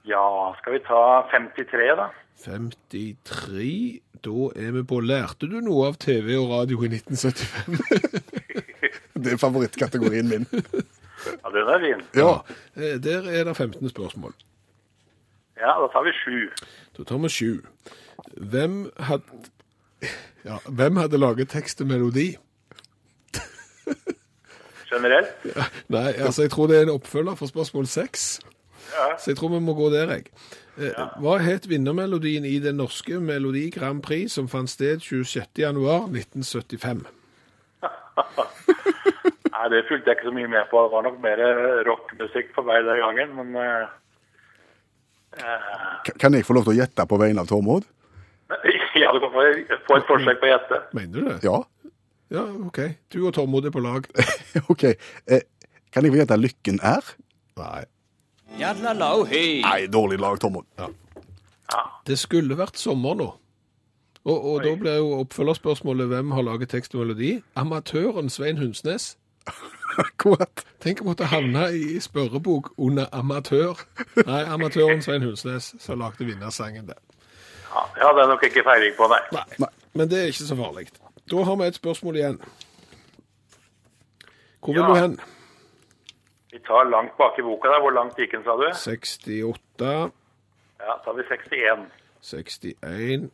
[0.07, 1.01] Ja, skal vi ta
[1.33, 2.07] 53 da?
[2.45, 4.01] 53.
[4.21, 7.79] Da er vi på Lærte du noe av TV og radio i 1975?
[9.21, 10.45] Det er favorittkategorien min.
[10.51, 11.99] Ja, den er fin.
[12.17, 12.31] Ja.
[12.75, 14.33] Eh, Der er det 15 spørsmål.
[15.61, 16.37] Ja, da tar vi sju.
[16.97, 17.51] Da tar vi sju.
[18.37, 19.45] Hvem hadde,
[20.45, 22.31] ja, hvem hadde laget tekst og melodi?
[24.91, 25.45] Generelt.
[25.89, 28.39] Nei, altså jeg tror det er en oppfølger for spørsmål seks.
[28.91, 29.07] Ja.
[29.19, 30.27] Så jeg tror vi må gå der, jeg.
[30.81, 31.07] Ja.
[31.21, 35.59] Hva het vinnermelodien i den norske Melodi Grand Prix som fant sted 26.
[35.59, 37.03] januar 1975?
[39.51, 40.81] Nei, det fulgte jeg ikke så mye med på.
[40.85, 43.83] Det var nok mer eh, rockmusikk på vei den gangen, men eh,
[45.37, 47.85] eh, Kan jeg få lov til å gjette på vegne av Tormod?
[49.01, 49.43] Ja, du kan få
[49.87, 50.77] få et forsøk på å gjette.
[50.97, 51.37] Mener du det?
[51.45, 51.61] Ja.
[52.31, 52.79] Ja, OK.
[53.11, 54.07] Du og Tormod er på lag.
[54.71, 54.83] OK.
[55.27, 55.43] Eh,
[55.91, 57.07] kan jeg få gjette lykken er?
[57.59, 57.83] Nei.
[59.61, 60.65] Nei, dårlig lag, Tormod.
[62.05, 63.29] Det skulle vært sommer nå.
[64.21, 67.39] Og, og da blir jo oppfølgerspørsmålet hvem har laget tekst og melodi?
[67.57, 69.15] Amatøren Svein Hunsnes.
[69.97, 70.61] Akkurat.
[70.83, 73.81] Tenk å måtte havne i spørrebok under amatør.
[74.27, 76.99] Nei, amatøren Svein Hunsnes som lagde vinnersangen der.
[77.71, 79.21] Ja, Det hadde nok ikke feiring på, nei.
[79.63, 80.89] Nei, men det er ikke så farlig.
[81.31, 82.39] Da har vi et spørsmål igjen.
[84.61, 84.87] Hvor vil Ja.
[84.87, 85.19] du hen?
[86.51, 87.79] Vi tar langt bak i boka der.
[87.83, 88.67] Hvor langt gikk den, sa du?
[88.73, 90.11] 68,
[90.81, 91.85] Ja, tar vi 61.
[92.21, 93.29] 61.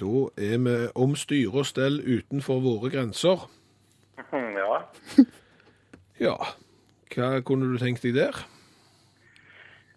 [0.00, 3.48] Da er vi om styre og stell utenfor våre grenser.
[4.30, 4.80] Hm, Ja.
[6.22, 6.36] Ja,
[7.16, 8.36] hva kunne du tenkt deg der?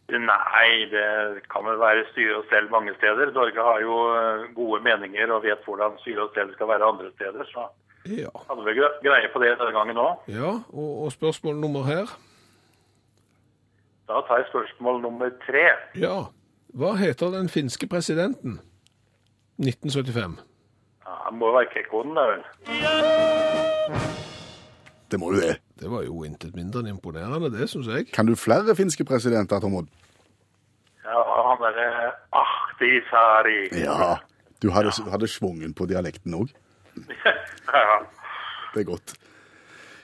[0.10, 3.32] Nei, det kan vel være styre og stell mange steder.
[3.36, 7.12] Norge har jo eh, gode meninger og vet hvordan styre og stell skal være andre
[7.16, 7.46] steder.
[7.52, 7.66] Så
[8.06, 10.26] Ja, hadde vi greie på det denne gangen òg.
[10.30, 12.06] ja og, og spørsmål nummer her?
[14.08, 15.63] Da tar jeg spørsmål nummer tre.
[15.98, 16.18] Ja,
[16.78, 18.60] hva heter den finske presidenten?
[19.58, 20.38] 1975.
[21.06, 22.44] Ja, Han må jo være Kekkonen, det vel.
[25.12, 25.56] Det må jo det.
[25.80, 28.08] Det var jo intet mindre enn imponerende, det synes jeg.
[28.13, 29.88] Kan du flere finske presidenter, Tormod?
[31.06, 33.60] Ja, han derre Ahtisaari.
[33.82, 34.15] Ja.
[34.63, 36.54] Du hadde, hadde svungen på dialekten òg.
[37.82, 37.98] ja.
[38.74, 39.16] Det er godt.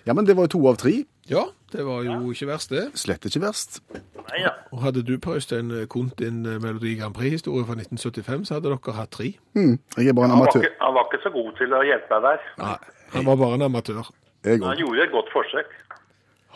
[0.07, 0.93] Ja, men det var jo to av tre.
[1.29, 2.87] Ja, det var jo ikke verst det.
[2.97, 3.79] Slett ikke verst.
[3.93, 4.49] Nei, ja.
[4.73, 8.71] Og hadde du, Per Øystein, kunnet din eh, Melodi Grand Prix-historie fra 1975, så hadde
[8.71, 9.29] dere hatt tre.
[9.53, 9.77] Mm.
[9.97, 10.65] Jeg er bare en Han, var amatør.
[10.65, 12.49] ikke, han var ikke så god til å hjelpe deg der.
[12.63, 12.75] Nei,
[13.13, 14.11] han var bare en amatør.
[14.47, 15.77] Han gjorde et godt forsøk.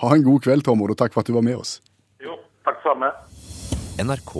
[0.01, 1.77] Ha en god kveld, Tormod, og takk for at du var med oss.
[2.23, 3.11] Jo, takk samme.
[4.01, 4.33] NRK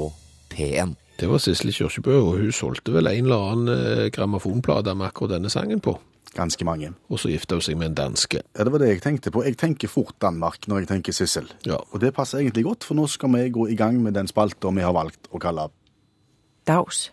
[0.52, 0.96] P1.
[1.20, 5.38] Det var Sissel Kyrkjebø, og hun solgte vel en eller annen eh, grammofonplate med akkurat
[5.38, 5.94] denne sangen på.
[6.36, 6.92] Ganske mange.
[7.10, 8.42] Og så gifta hun seg med en danske.
[8.44, 9.44] Ja, Det var det jeg tenkte på.
[9.46, 11.48] Jeg tenker fort Danmark når jeg tenker Sissel.
[11.66, 11.80] Ja.
[11.92, 14.72] Og det passer egentlig godt, for nå skal vi gå i gang med den spalta
[14.76, 15.70] vi har valgt å kalle
[16.68, 17.12] Daus.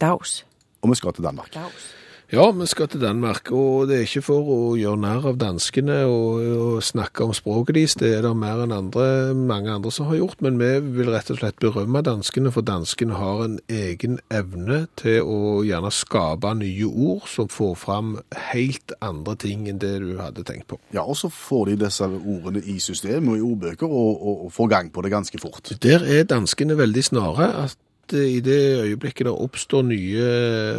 [0.00, 0.44] Daus.
[0.82, 1.52] Og vi skal til Danmark.
[1.54, 2.01] Dags.
[2.32, 5.98] Ja, vi skal til Danmark, og det er ikke for å gjøre nær av danskene
[6.08, 9.04] og, og snakke om språket deres, det er det mer enn andre,
[9.36, 13.18] mange andre som har gjort, men vi vil rett og slett berømme danskene, for danskene
[13.20, 18.16] har en egen evne til å gjerne skape nye ord som får fram
[18.54, 20.80] helt andre ting enn det du hadde tenkt på.
[20.96, 24.56] Ja, Og så får de disse ordene i system og i ordbøker, og, og, og
[24.56, 25.76] får gang på det ganske fort.
[25.84, 27.76] Der er danskene veldig snare, at
[28.12, 30.26] eh, i det øyeblikket det oppstår nye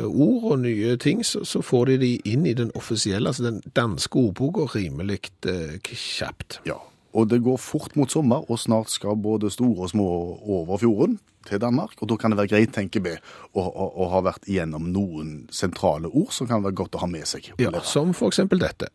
[0.08, 3.62] ord og nye ting, så, så får de de inn i den offisielle, altså den
[3.76, 6.60] danske ordboka, rimelig eh, kjapt.
[6.68, 6.80] Ja,
[7.14, 10.08] Og det går fort mot sommer, og snart skal både store og små
[10.50, 11.94] over fjorden til Danmark.
[12.02, 13.14] Og da kan det være greit, tenker vi,
[13.54, 17.10] å, å, å ha vært igjennom noen sentrale ord som kan være godt å ha
[17.12, 17.52] med seg.
[17.62, 18.90] Ja, som for eksempel dette.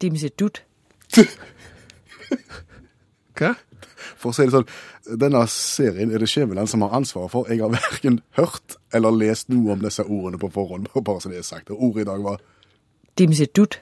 [0.00, 0.62] Dimsedut.
[3.40, 3.54] Hva?
[4.20, 4.70] For å si det sånn,
[5.20, 7.48] denne serien er det Skjæveland som har ansvaret for.
[7.48, 11.40] Jeg har verken hørt eller lest noe om disse ordene på forhånd, bare så det
[11.40, 11.72] er sagt.
[11.72, 12.42] Og ordet i dag var
[13.18, 13.80] Dimsedut.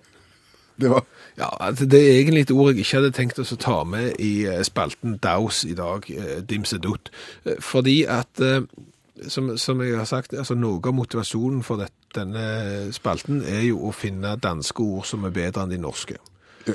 [0.78, 1.04] Det var
[1.38, 4.46] Ja, altså, det er egentlig et ord jeg ikke hadde tenkt å ta med i
[4.50, 7.10] eh, spalten Daus i dag, eh, Dimsedut.
[7.44, 8.42] Eh, Fordi at,
[9.26, 13.84] som, som jeg har sagt, altså noe av motivasjonen for det, denne spalten er jo
[13.86, 16.18] å finne danske ord som er bedre enn de norske.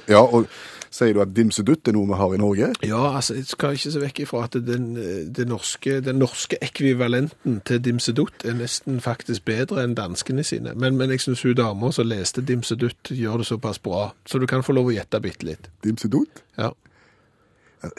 [0.10, 0.47] Ja, og
[0.93, 2.69] sier du at dimsedutt er noe vi har i Norge?
[2.86, 4.93] Ja, altså, jeg skal ikke se vekk ifra at den,
[5.34, 10.75] den, norske, den norske ekvivalenten til Dimsedutt er nesten faktisk bedre enn danskene sine.
[10.77, 14.47] Men, men jeg syns hun dama som leste Dimsedutt, gjør det såpass bra, så du
[14.49, 15.69] kan få lov å gjette bitte litt.
[15.86, 16.43] Dimsedutt?
[16.58, 16.73] Ja.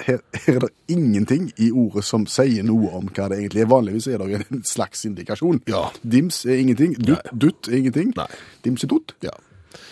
[0.01, 3.69] Her, her er det ingenting i ordet som sier noe om hva det egentlig er.
[3.69, 5.61] Vanligvis er det en slags indikasjon.
[5.69, 5.91] Ja.
[6.01, 8.15] Dims er ingenting, dutt, dutt er ingenting.
[8.17, 8.31] Nei.
[8.65, 9.19] Dimsedutt?
[9.27, 9.35] ja.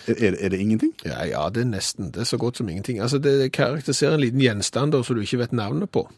[0.07, 0.93] Er, er, det- ingenting?
[1.05, 2.11] Ja, ja, det er nesten.
[2.11, 2.99] Det er så godt som ingenting.
[2.99, 6.09] Altså, det karakteriserer en liten gjenstand som du ikke vet navnet på.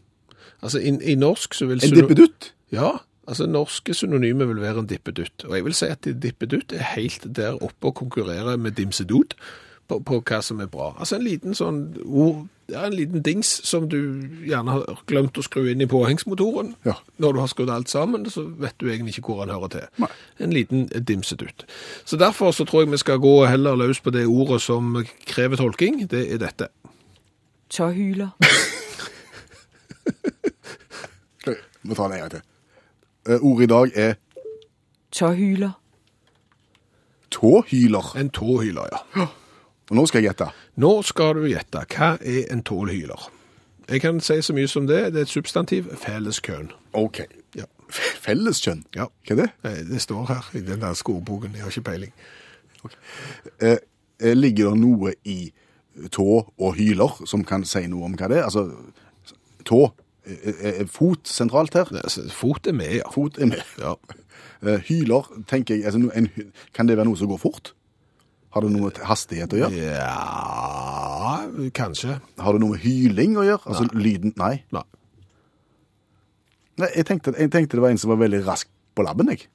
[0.64, 1.84] Altså, i, i norsk så vil...
[1.84, 2.54] En dippedutt?
[2.72, 2.96] Ja,
[3.28, 5.46] Altså, norske synonymer vil være en dippedutt.
[5.50, 9.34] Og jeg vil si at dippedutt er helt der oppe og konkurrerer med dimsedut
[9.88, 10.92] på, på hva som er bra.
[11.00, 13.98] Altså en liten sånn ord, ja, en liten dings som du
[14.48, 16.74] gjerne har glemt å skru inn i påhengsmotoren.
[16.86, 16.96] Ja.
[17.22, 19.86] Når du har skrudd alt sammen, så vet du egentlig ikke hvor han hører til.
[20.02, 20.10] Nei.
[20.40, 21.66] En liten dimsedutt.
[22.06, 24.98] Så derfor så tror jeg vi skal gå heller løs på det ordet som
[25.30, 26.04] krever tolking.
[26.10, 26.72] Det er dette.
[27.70, 28.30] Tjahyler
[31.42, 32.44] Ok, Vi tar det en gang til.
[33.26, 34.14] Eh, Ordet i dag er
[35.12, 35.74] Tjahyler
[37.36, 38.18] tåhyler.
[38.20, 39.26] En tåhyler, ja.
[39.90, 40.48] Og nå skal jeg gjette.
[40.82, 41.84] Nå skal du gjette.
[41.94, 43.28] Hva er en tålhyler?
[43.90, 45.02] Jeg kan si så mye som det.
[45.14, 45.92] Det er et substantiv.
[46.02, 46.72] Felleskøen.
[46.98, 47.20] OK.
[47.56, 47.68] Ja.
[48.26, 48.82] Felleskjønn.
[48.98, 49.06] Ja.
[49.28, 49.50] Hva er det?
[49.64, 51.54] Eh, Det står her i den danske ordboken.
[51.54, 52.14] Jeg har ikke peiling.
[52.86, 52.98] Okay.
[53.62, 55.52] eh, ligger det noe i
[56.12, 56.26] tå
[56.58, 58.50] og hyler som kan si noe om hva det er?
[58.50, 58.66] Altså,
[59.66, 59.84] tå
[60.26, 61.90] er, er, er fot sentralt her?
[62.02, 63.10] Altså, fot er med, ja.
[63.14, 63.62] Fot er med.
[63.80, 63.94] ja.
[64.66, 66.30] Eh, hyler, tenker jeg, altså, en,
[66.74, 67.76] kan det være noe som går fort?
[68.56, 69.80] Har det noe med hastighet å gjøre?
[69.84, 71.42] Ja,
[71.76, 72.22] kanskje.
[72.40, 73.66] Har det noe med hyling å gjøre?
[73.68, 74.54] Altså lyden Nei.
[74.76, 74.84] Nei.
[76.80, 79.46] Nei jeg, tenkte, jeg tenkte det var en som var veldig rask på labben, jeg.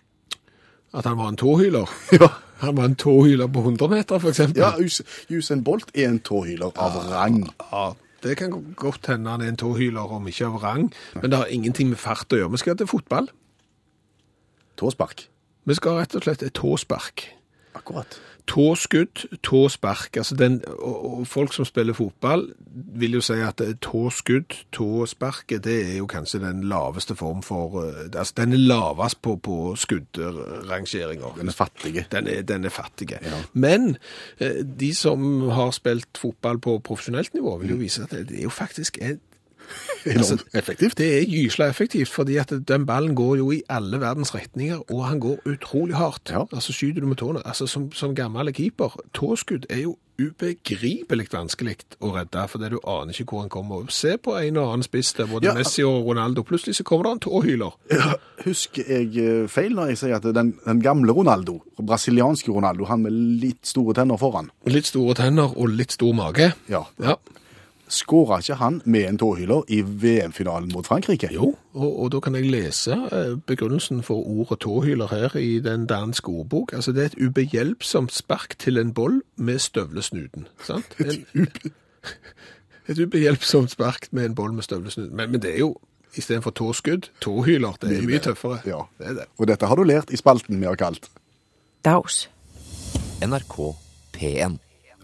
[0.97, 1.89] At han var en tåhyler.
[2.21, 2.29] Ja.
[2.61, 4.61] Han var en tåhyler på 100 meter, eksempel.
[4.61, 5.01] Ja, Us-
[5.33, 7.39] Usain Bolt er en tåhyler av rang.
[7.71, 7.87] Ja,
[8.21, 10.91] det kan godt hende han er en tåhyler, om ikke av rang.
[11.15, 12.53] Men det har ingenting med fart å gjøre.
[12.53, 13.31] Vi skal til fotball.
[14.77, 15.25] Tåspark.
[15.65, 17.25] Vi skal rett og slett et tåspark.
[17.81, 18.19] Akkurat.
[18.47, 20.17] Tåskudd, tåspark.
[20.17, 22.47] Altså den, og, og folk som spiller fotball
[23.01, 28.09] vil jo si at tåskudd, tåspark, det er jo kanskje den laveste form for eh,
[28.11, 31.35] Altså den er lavest på, på skuddrangeringer.
[31.39, 32.07] Den er fattige.
[32.13, 33.19] Den er, den er fattige.
[33.23, 33.43] Ja.
[33.53, 33.97] Men
[34.39, 38.39] eh, de som har spilt fotball på profesjonelt nivå, vil jo vise at det, det
[38.39, 39.17] er jo faktisk er,
[40.07, 40.97] Enormt effektivt.
[40.99, 45.05] det er gysla effektivt, fordi at den ballen går jo i alle verdens retninger, og
[45.09, 46.31] han går utrolig hardt.
[46.33, 46.47] Ja.
[46.53, 47.43] Altså skyter du med tåene.
[47.45, 53.17] Altså som, som gammel keeper, tåskudd er jo ubegripelig vanskelig å redde, fordi du aner
[53.17, 53.87] ikke hvor han kommer.
[53.95, 55.55] Se på en og annen spiss der, både Ja.
[55.57, 56.43] Messi og Ronaldo.
[56.45, 57.77] Plutselig så kommer det en tåhyler.
[57.95, 58.11] Ja,
[58.45, 63.03] Husker jeg eh, feil når jeg sier at den, den gamle Ronaldo, brasilianske Ronaldo, han
[63.05, 66.53] med litt store tenner foran, Litt store tenner og litt stor mage.
[66.73, 67.17] ja, Ja.
[67.91, 71.29] Skåra ikke han med en tåhyler i VM-finalen mot Frankrike?
[71.35, 75.87] Jo, og, og da kan jeg lese eh, begrunnelsen for ordet tåhyler her i den
[75.91, 76.73] danske ordbok.
[76.73, 80.49] Altså, det er et ubehjelpsomt spark til en boll med støvlesnuden.
[80.67, 80.97] Sant?
[81.01, 81.49] En,
[82.89, 85.17] et ubehjelpsomt spark med en boll med støvlesnuden.
[85.17, 85.77] Men, men det er jo,
[86.17, 87.77] istedenfor tåskudd, tåhyler.
[87.83, 88.63] Det er mye tøffere.
[88.67, 88.83] Ja.
[88.99, 89.29] Det er det.
[89.39, 91.11] Og dette har du lært i spalten vi har kalt.
[91.85, 92.29] Daus.
[93.23, 93.57] NRK
[94.17, 94.59] P1.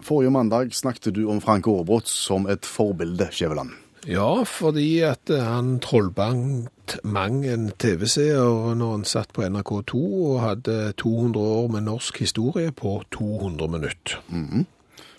[0.07, 3.73] Forrige mandag snakket du om Frank Aarebrot som et forbilde, Skjæveland.
[4.07, 10.37] Ja, fordi at eh, han trollbandt mang en TV-seer når han satt på NRK2 og
[10.45, 14.21] hadde 200 år med norsk historie på 200 minutter.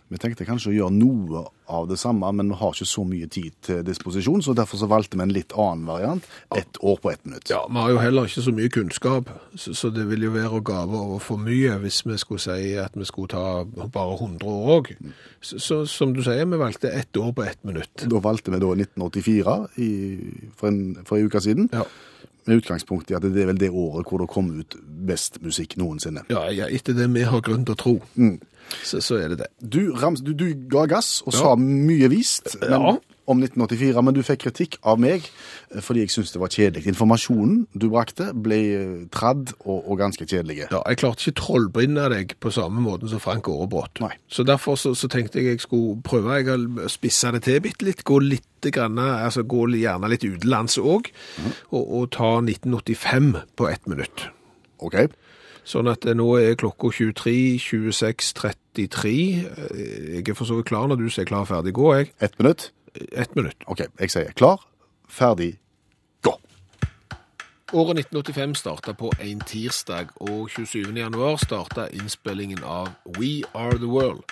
[0.08, 3.28] Vi tenkte kanskje å gjøre noe av det samme, men vi har ikke så mye
[3.32, 6.30] tid til disposisjon, så derfor så valgte vi en litt annen variant.
[6.56, 7.50] Ett år på ett minutt.
[7.52, 10.63] Ja, vi har jo heller ikke så mye kunnskap, så, det vil jo være å
[10.63, 14.74] gave over for mye hvis vi skulle si at vi skulle ta bare 100 år
[14.78, 14.93] òg.
[15.41, 18.08] Så, så som du sier, vi valgte ett år på ett minutt.
[18.08, 19.91] Da valgte vi da 1984 i,
[20.56, 21.84] for, en, for en uke siden, Ja.
[22.47, 24.75] Med utgangspunkt i at det er vel det året hvor det kom ut
[25.07, 26.23] best musikk noensinne.
[26.31, 27.95] Ja, ja, etter det vi har grunn til å tro,
[28.83, 29.49] så, så er det det.
[29.62, 31.39] Du, rams, du, du ga gass og Ja.
[31.39, 32.97] sa mye vist men, Ja.
[33.28, 36.86] Om 1984, men du fikk kritikk av meg eh, fordi jeg syntes det var kjedelig.
[36.94, 40.62] Informasjonen du brakte ble eh, tradd og, og ganske kjedelig.
[40.72, 44.00] Ja, jeg klarte ikke trollbinde deg på samme måten som Frank Aarebrot.
[44.32, 47.88] Så derfor så, så tenkte jeg jeg skulle prøve jeg å spisse det til bitte
[47.88, 51.12] litt, gå litt grann, altså gå gjerne litt utenlands òg,
[51.70, 54.28] og, og ta 1985 på ett minutt.
[54.84, 54.98] Ok?
[55.68, 59.13] Sånn at eh, nå er klokka 23, 26, 33.
[59.44, 59.84] Eh,
[60.16, 62.12] Jeg er for så vidt klar når du sier klar, ferdig, gå, jeg.
[62.24, 62.70] Ett minutt?
[63.12, 63.57] Ett minutt.
[63.67, 64.62] Ok, jeg sier klar,
[65.10, 65.57] ferdig,
[66.25, 66.33] gå.
[67.73, 70.93] Året 1985 starta på en tirsdag, og 27.
[70.95, 74.23] januar starta innspillingen av We Are The World.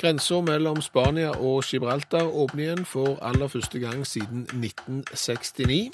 [0.00, 5.90] Grensa mellom Spania og Gibraltar åpner igjen for aller første gang siden 1969.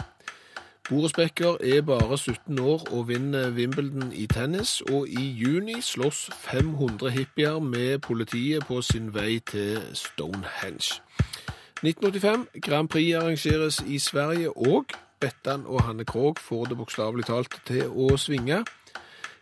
[0.88, 6.30] Boris Becker er bare 17 år og vinner Wimbledon i tennis, og i juni slåss
[6.32, 11.02] 500 hippier med politiet på sin vei til Stonehenge.
[11.83, 14.85] 1985 Grand Prix arrangeres i Sverige, og
[15.20, 18.62] Bettan og Hanne Krogh får det bokstavelig talt til å svinge.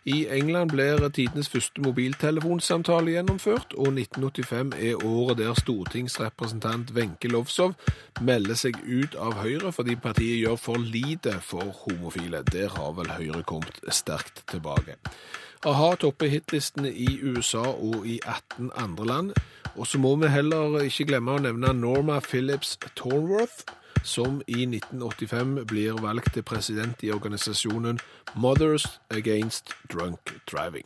[0.05, 7.73] I England blir tidenes første mobiltelefonsamtale gjennomført, og 1985 er året der stortingsrepresentant Wenche Lovsov
[8.21, 12.43] melder seg ut av Høyre fordi partiet gjør for lite for homofile.
[12.51, 14.99] Der har vel Høyre kommet sterkt tilbake.
[15.65, 19.31] A-ha topper hitlistene i USA og i 18 andre land.
[19.75, 23.65] Og så må vi heller ikke glemme å nevne Norma Phillips Tornworth,
[24.05, 27.97] som i 1985 blir valgt til president i organisasjonen
[28.35, 30.85] Mothers Against Drunk Driving.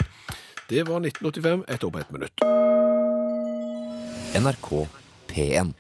[0.70, 2.48] Det var 1985, ett år på ett minutt.
[4.40, 4.88] NRK
[5.28, 5.74] P1.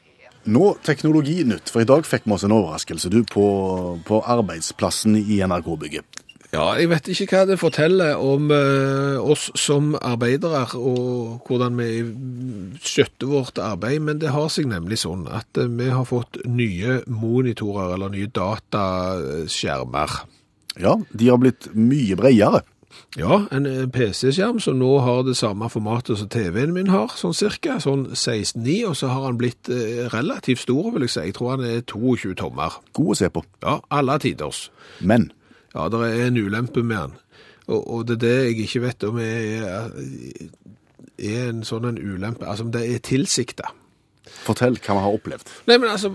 [0.43, 3.45] Nå teknologinytt, for i dag fikk vi oss en overraskelse du, på,
[4.03, 6.25] på arbeidsplassen i NRK-bygget.
[6.49, 11.89] Ja, jeg vet ikke hva det forteller om eh, oss som arbeidere og hvordan vi
[12.81, 17.03] skjøtter vårt arbeid, men det har seg nemlig sånn at eh, vi har fått nye
[17.05, 20.17] monitorer eller nye dataskjermer.
[20.81, 22.65] Ja, de har blitt mye bredere.
[23.17, 27.37] Ja, en eh, PC-skjerm som nå har det samme formatet som TV-en min har, sånn
[27.37, 31.25] cirka, sånn 16,9, og så har han blitt eh, relativt stor, vil jeg si.
[31.29, 32.81] Jeg tror han er 22 tommer.
[32.97, 33.45] God å se på.
[33.65, 34.67] Ja, alle tiders.
[35.01, 35.29] Men
[35.75, 37.17] Ja, det er en ulempe med han.
[37.69, 39.91] Og, og det er det jeg ikke vet om er,
[41.19, 43.69] er en sånn en ulempe, altså om det er tilsikta.
[44.45, 45.51] Fortell hva vi har opplevd.
[45.67, 46.11] Nei, men altså,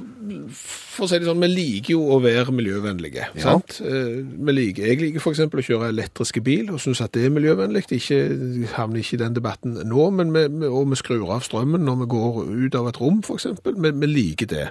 [0.94, 3.42] for å si det sånn, vi liker jo å være miljøvennlige, Ja.
[3.42, 3.80] sant?
[3.84, 7.30] Eh, Vi liker, jeg liker eksempel å kjøre elektriske bil, og synes at det er
[7.30, 7.84] miljøvennlig.
[7.94, 8.18] Ikke,
[8.74, 12.06] havner ikke i den debatten nå, men vi, og vi skrur av strømmen når vi
[12.06, 13.74] går ut av et rom, eksempel.
[13.76, 14.68] Vi, vi liker det.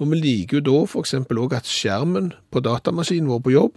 [0.00, 3.72] Og vi liker jo da eksempel også at skjermen på datamaskinen vår på jobb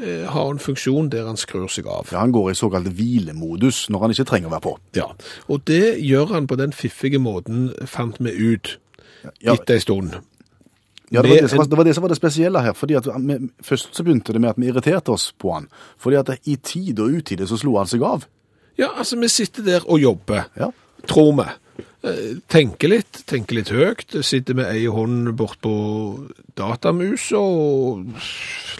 [0.00, 2.08] eh, har en funksjon der han skrur seg av.
[2.12, 4.74] Ja, Han går i såkalt hvilemodus når han ikke trenger å være på.
[4.96, 5.08] Ja,
[5.48, 8.53] og det gjør han på den fiffige måten, fant vi ut
[9.40, 10.14] Ja, etter en stund.
[11.10, 12.72] ja det, var det, var, det var det som var det spesielle her.
[12.76, 15.68] fordi at vi, Først så begynte det med at vi irriterte oss på han.
[15.98, 18.26] Fordi at i tid og utide så slo han seg av.
[18.78, 20.48] Ja, altså, vi sitter der og jobber.
[20.58, 20.70] Ja.
[21.08, 21.48] tror vi.
[22.04, 25.72] Eh, Tenker litt, tenker litt høyt, sitter med ei hånd bort på
[26.58, 28.04] datamusa og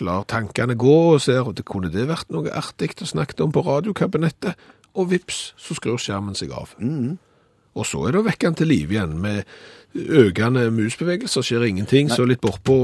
[0.05, 3.55] lar tankene gå og ser at det kunne det vært noe artig å snakke om
[3.55, 4.59] på radiokabinettet,
[4.95, 6.75] og vips, så skrur skjermen seg av.
[7.75, 9.45] Og så er det å vekke den til liv igjen med
[9.95, 12.81] økende musbevegelser, skjer ingenting, så litt bortpå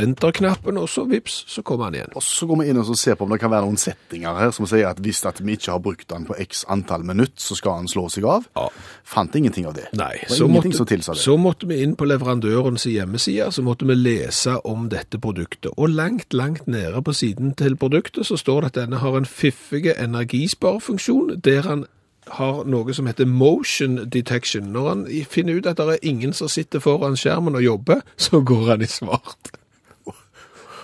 [0.00, 2.12] enter-knappen, og så vips, så kommer han igjen.
[2.16, 4.38] Og Så går vi inn og så ser på om det kan være noen settinger
[4.38, 7.36] her som sier at hvis at vi ikke har brukt den på x antall minutt,
[7.40, 8.46] så skal han slå seg av.
[8.56, 8.68] Ja.
[9.04, 9.88] Fant ingenting av det.
[9.98, 11.18] Nei, det så måtte, det.
[11.20, 15.72] så måtte vi inn på leverandørens hjemmeside, så måtte vi lese om dette produktet.
[15.76, 19.28] Og langt, langt nede på siden til produktet så står det at denne har en
[19.28, 21.86] fiffige energisparefunksjon, der han
[22.28, 24.72] har noe som heter motion detection.
[24.72, 28.40] Når han finner ut at det er ingen som sitter foran skjermen og jobber, så
[28.40, 29.56] går han i svart.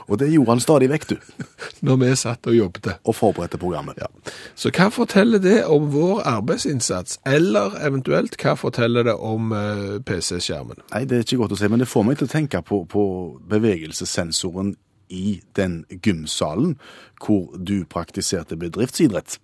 [0.07, 1.17] Og det gjorde han stadig vekk, du.
[1.87, 2.93] Når vi satt og jobbet.
[3.05, 3.99] Og forberedte programmet.
[3.99, 4.07] Ja.
[4.55, 10.85] Så hva forteller det om vår arbeidsinnsats, eller eventuelt hva forteller det om eh, PC-skjermen?
[10.93, 12.85] Nei, det er ikke godt å si, men det får meg til å tenke på,
[12.87, 13.07] på
[13.51, 14.77] bevegelsessensoren
[15.11, 16.77] i den gymsalen
[17.23, 19.41] hvor du praktiserte bedriftsidrett.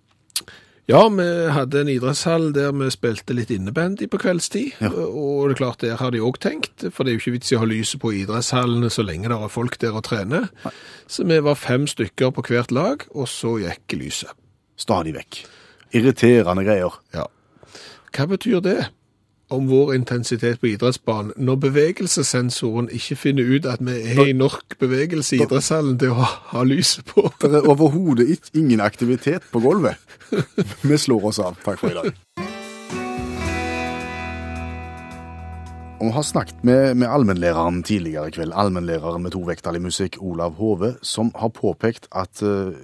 [0.91, 1.25] Ja, vi
[1.55, 4.81] hadde en idrettshall der vi spilte litt innebandy på kveldstid.
[4.83, 4.89] Ja.
[4.91, 7.53] Og det er klart, der har de òg tenkt, for det er jo ikke vits
[7.53, 10.49] i å ha lyset på idrettshallene så lenge det er folk der og trener.
[11.07, 14.35] Så vi var fem stykker på hvert lag, og så gikk lyset.
[14.75, 15.39] Stadig vekk.
[15.95, 16.99] Irriterende greier.
[17.15, 17.29] Ja.
[18.13, 18.79] Hva betyr det
[19.53, 24.77] om vår intensitet på idrettsbanen, når bevegelsessensoren ikke finner ut at vi er i nok
[24.81, 27.27] bevegelse i idrettshallen til å ha, ha lyset på?
[27.41, 30.01] Det er overhodet ingen aktivitet på gulvet.
[30.83, 31.59] Vi slår oss av.
[31.63, 32.13] Takk for i dag.
[36.03, 39.83] Og vi har snakket med, med allmennlæreren tidligere i kveld, allmennlæreren med to vekttall i
[39.85, 42.75] musikk, Olav Hove, som har påpekt at, uh,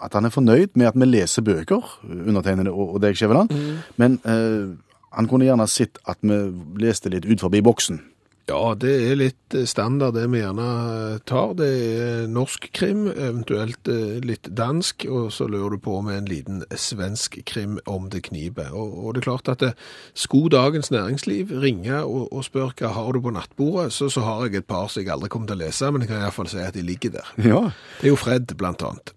[0.00, 3.52] at han er fornøyd med at vi leser bøker, undertegnede og, deg, Skjæveland,
[4.00, 4.72] men eh,
[5.14, 6.40] han kunne gjerne sett at vi
[6.82, 8.02] leste litt ut forbi boksen.
[8.44, 11.54] Ja, det er litt eh, standard det vi gjerne eh, tar.
[11.56, 16.28] Det er norsk krim, eventuelt eh, litt dansk, og så lurer du på med en
[16.28, 18.68] liten svensk krim om det kniper.
[18.76, 19.72] Og, og det er klart at det,
[20.12, 24.44] skulle Dagens Næringsliv ringe og, og spørre hva har du på nattbordet, så, så har
[24.44, 26.36] jeg et par som jeg aldri kommer til å lese, men jeg kan i hvert
[26.42, 27.32] fall si at de ligger der.
[27.40, 27.62] Ja.
[28.02, 29.16] Det er jo Fred, blant annet.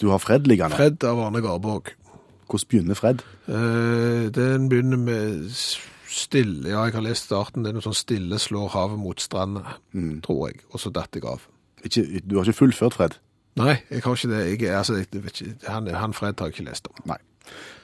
[0.00, 0.76] Du har Fred liggende.
[0.76, 1.94] Fred av Arne Garborg.
[2.50, 3.22] Hvordan begynner Fred?
[3.46, 5.50] Eh, den begynner med
[6.10, 9.76] stille, ja, jeg har lest starten, det er noe sånn stille slår havet mot stranda,
[10.26, 11.44] tror jeg, og så datt jeg av.
[11.86, 13.18] Ikke, du har ikke fullført Fred?
[13.60, 14.40] Nei, jeg har ikke det.
[14.50, 16.98] Jeg, altså, jeg ikke, han, han Fred har jeg ikke lest om.
[17.08, 17.18] Nei.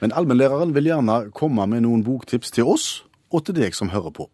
[0.01, 2.89] Men allmennlæreren vil gjerne komme med noen boktips til oss
[3.35, 4.29] og til deg som hører på.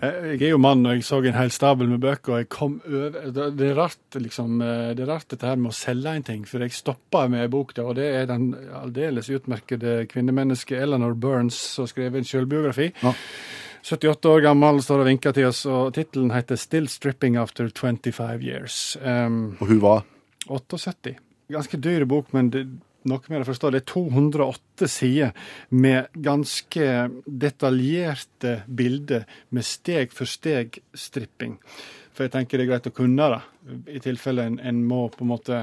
[0.00, 2.48] Eh, Jeg er jo mann, og jeg så en hel stabel med bøker, og jeg
[2.48, 6.14] kom over Det er rart, liksom, eh, det er rart dette her med å selge
[6.16, 10.06] en ting, for jeg stoppa med ei bok, da, og det er den aldeles utmerkede
[10.08, 12.92] kvinnemennesket Eleanor Burns, som skrev en selvbiografi.
[13.02, 13.12] Ja.
[13.82, 18.40] 78 år gammel, står og vinker til oss, og tittelen heter 'Still Stripping After 25
[18.40, 18.96] Years'.
[19.04, 20.04] Um, Og hun var
[20.48, 21.16] 78.
[21.50, 22.66] Ganske dyr bok, men det,
[23.08, 23.70] noe mer å forstå.
[23.72, 25.32] Det er 208 sider
[25.70, 26.86] med ganske
[27.26, 31.58] detaljerte bilder med steg for steg stripping.
[32.12, 33.42] For jeg tenker det er greit å kunne det,
[33.96, 35.60] i tilfelle en, en må på en måte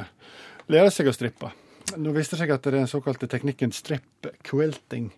[0.70, 1.52] lære seg å strippe.
[1.98, 5.10] Nå viste det seg at det er den såkalte teknikken strip quilting,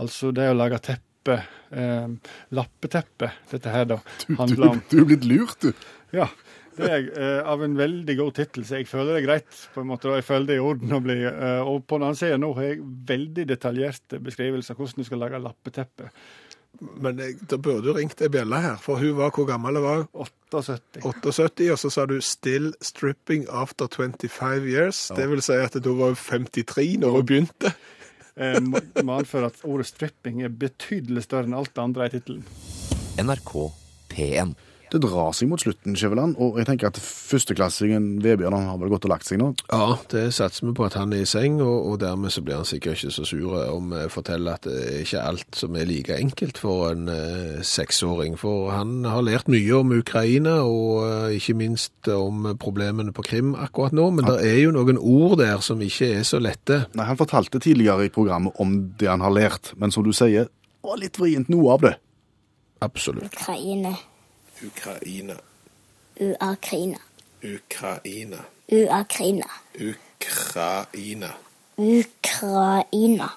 [0.00, 1.40] altså det å lage teppe,
[1.70, 4.82] eh, lappeteppe, dette her da, Du, handler om.
[4.90, 5.72] du er blitt lurt, du.
[6.14, 6.30] Ja,
[6.78, 9.62] det er eh, av en veldig god tittel, så jeg føler det er greit.
[9.74, 11.98] på en måte, og Jeg føler det er i orden å bli eh, Og på
[11.98, 16.12] den annen side nå har jeg veldig detaljerte beskrivelser av hvordan du skal lage lappeteppe.
[17.02, 19.86] Men jeg, da burde du ringt ei bjelle her, for hun var hvor gammel hun
[19.86, 20.04] var?
[20.14, 21.02] 78.
[21.02, 25.08] 78, og så sa du 'still stripping after 25 years'.
[25.16, 27.74] Det vil si at da var hun 53 når hun begynte.
[28.38, 32.12] Jeg må må anføre at ordet stripping er betydelig større enn alt det andre i
[32.14, 32.44] tittelen.
[33.18, 33.72] NRK
[34.12, 34.54] P1.
[34.88, 38.92] Det drar seg mot slutten, Skjæveland, og jeg tenker at førsteklassingen Vebjørn han har vel
[38.92, 39.50] gått og lagt seg nå.
[39.68, 42.56] Ja, det satser vi på at han er i seng, og, og dermed så blir
[42.60, 45.88] han sikkert ikke så sur om jeg forteller at det er ikke alt som er
[45.88, 48.38] like enkelt for en eh, seksåring.
[48.40, 53.54] For han har lært mye om Ukraina, og eh, ikke minst om problemene på Krim
[53.58, 54.08] akkurat nå.
[54.16, 56.86] Men det er jo noen ord der som ikke er så lette.
[56.96, 60.48] Nei, Han fortalte tidligere i programmet om det han har lært, men som du sier,
[60.84, 61.98] var litt vrient noe av det.
[62.84, 63.26] Absolutt.
[63.34, 63.96] Ukraina.
[64.66, 65.36] Ukraina,
[66.20, 66.98] Uakrina.
[67.44, 69.46] Ukraina, Uakrina.
[69.74, 71.30] Ukraina.
[71.78, 73.28] Ukraina.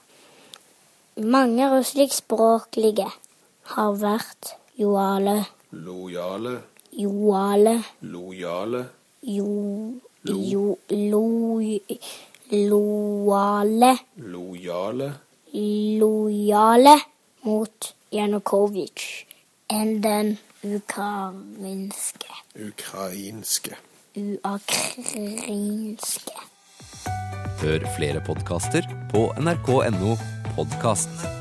[1.18, 3.08] Mange russiskspråklige
[3.64, 6.56] har vært joale, Lojale,
[6.92, 8.86] joale, lojale,
[9.24, 9.94] jo,
[10.26, 11.26] jo, lo,
[12.52, 15.12] loale, lojale.
[15.54, 16.96] lojale
[17.44, 19.08] mot Janukovitsj
[19.72, 23.76] enn den ukrainske, Ukrainske.
[24.16, 25.18] uakrinske.
[27.62, 30.18] Hør flere podkaster på nrk.no
[30.56, 31.41] podkast.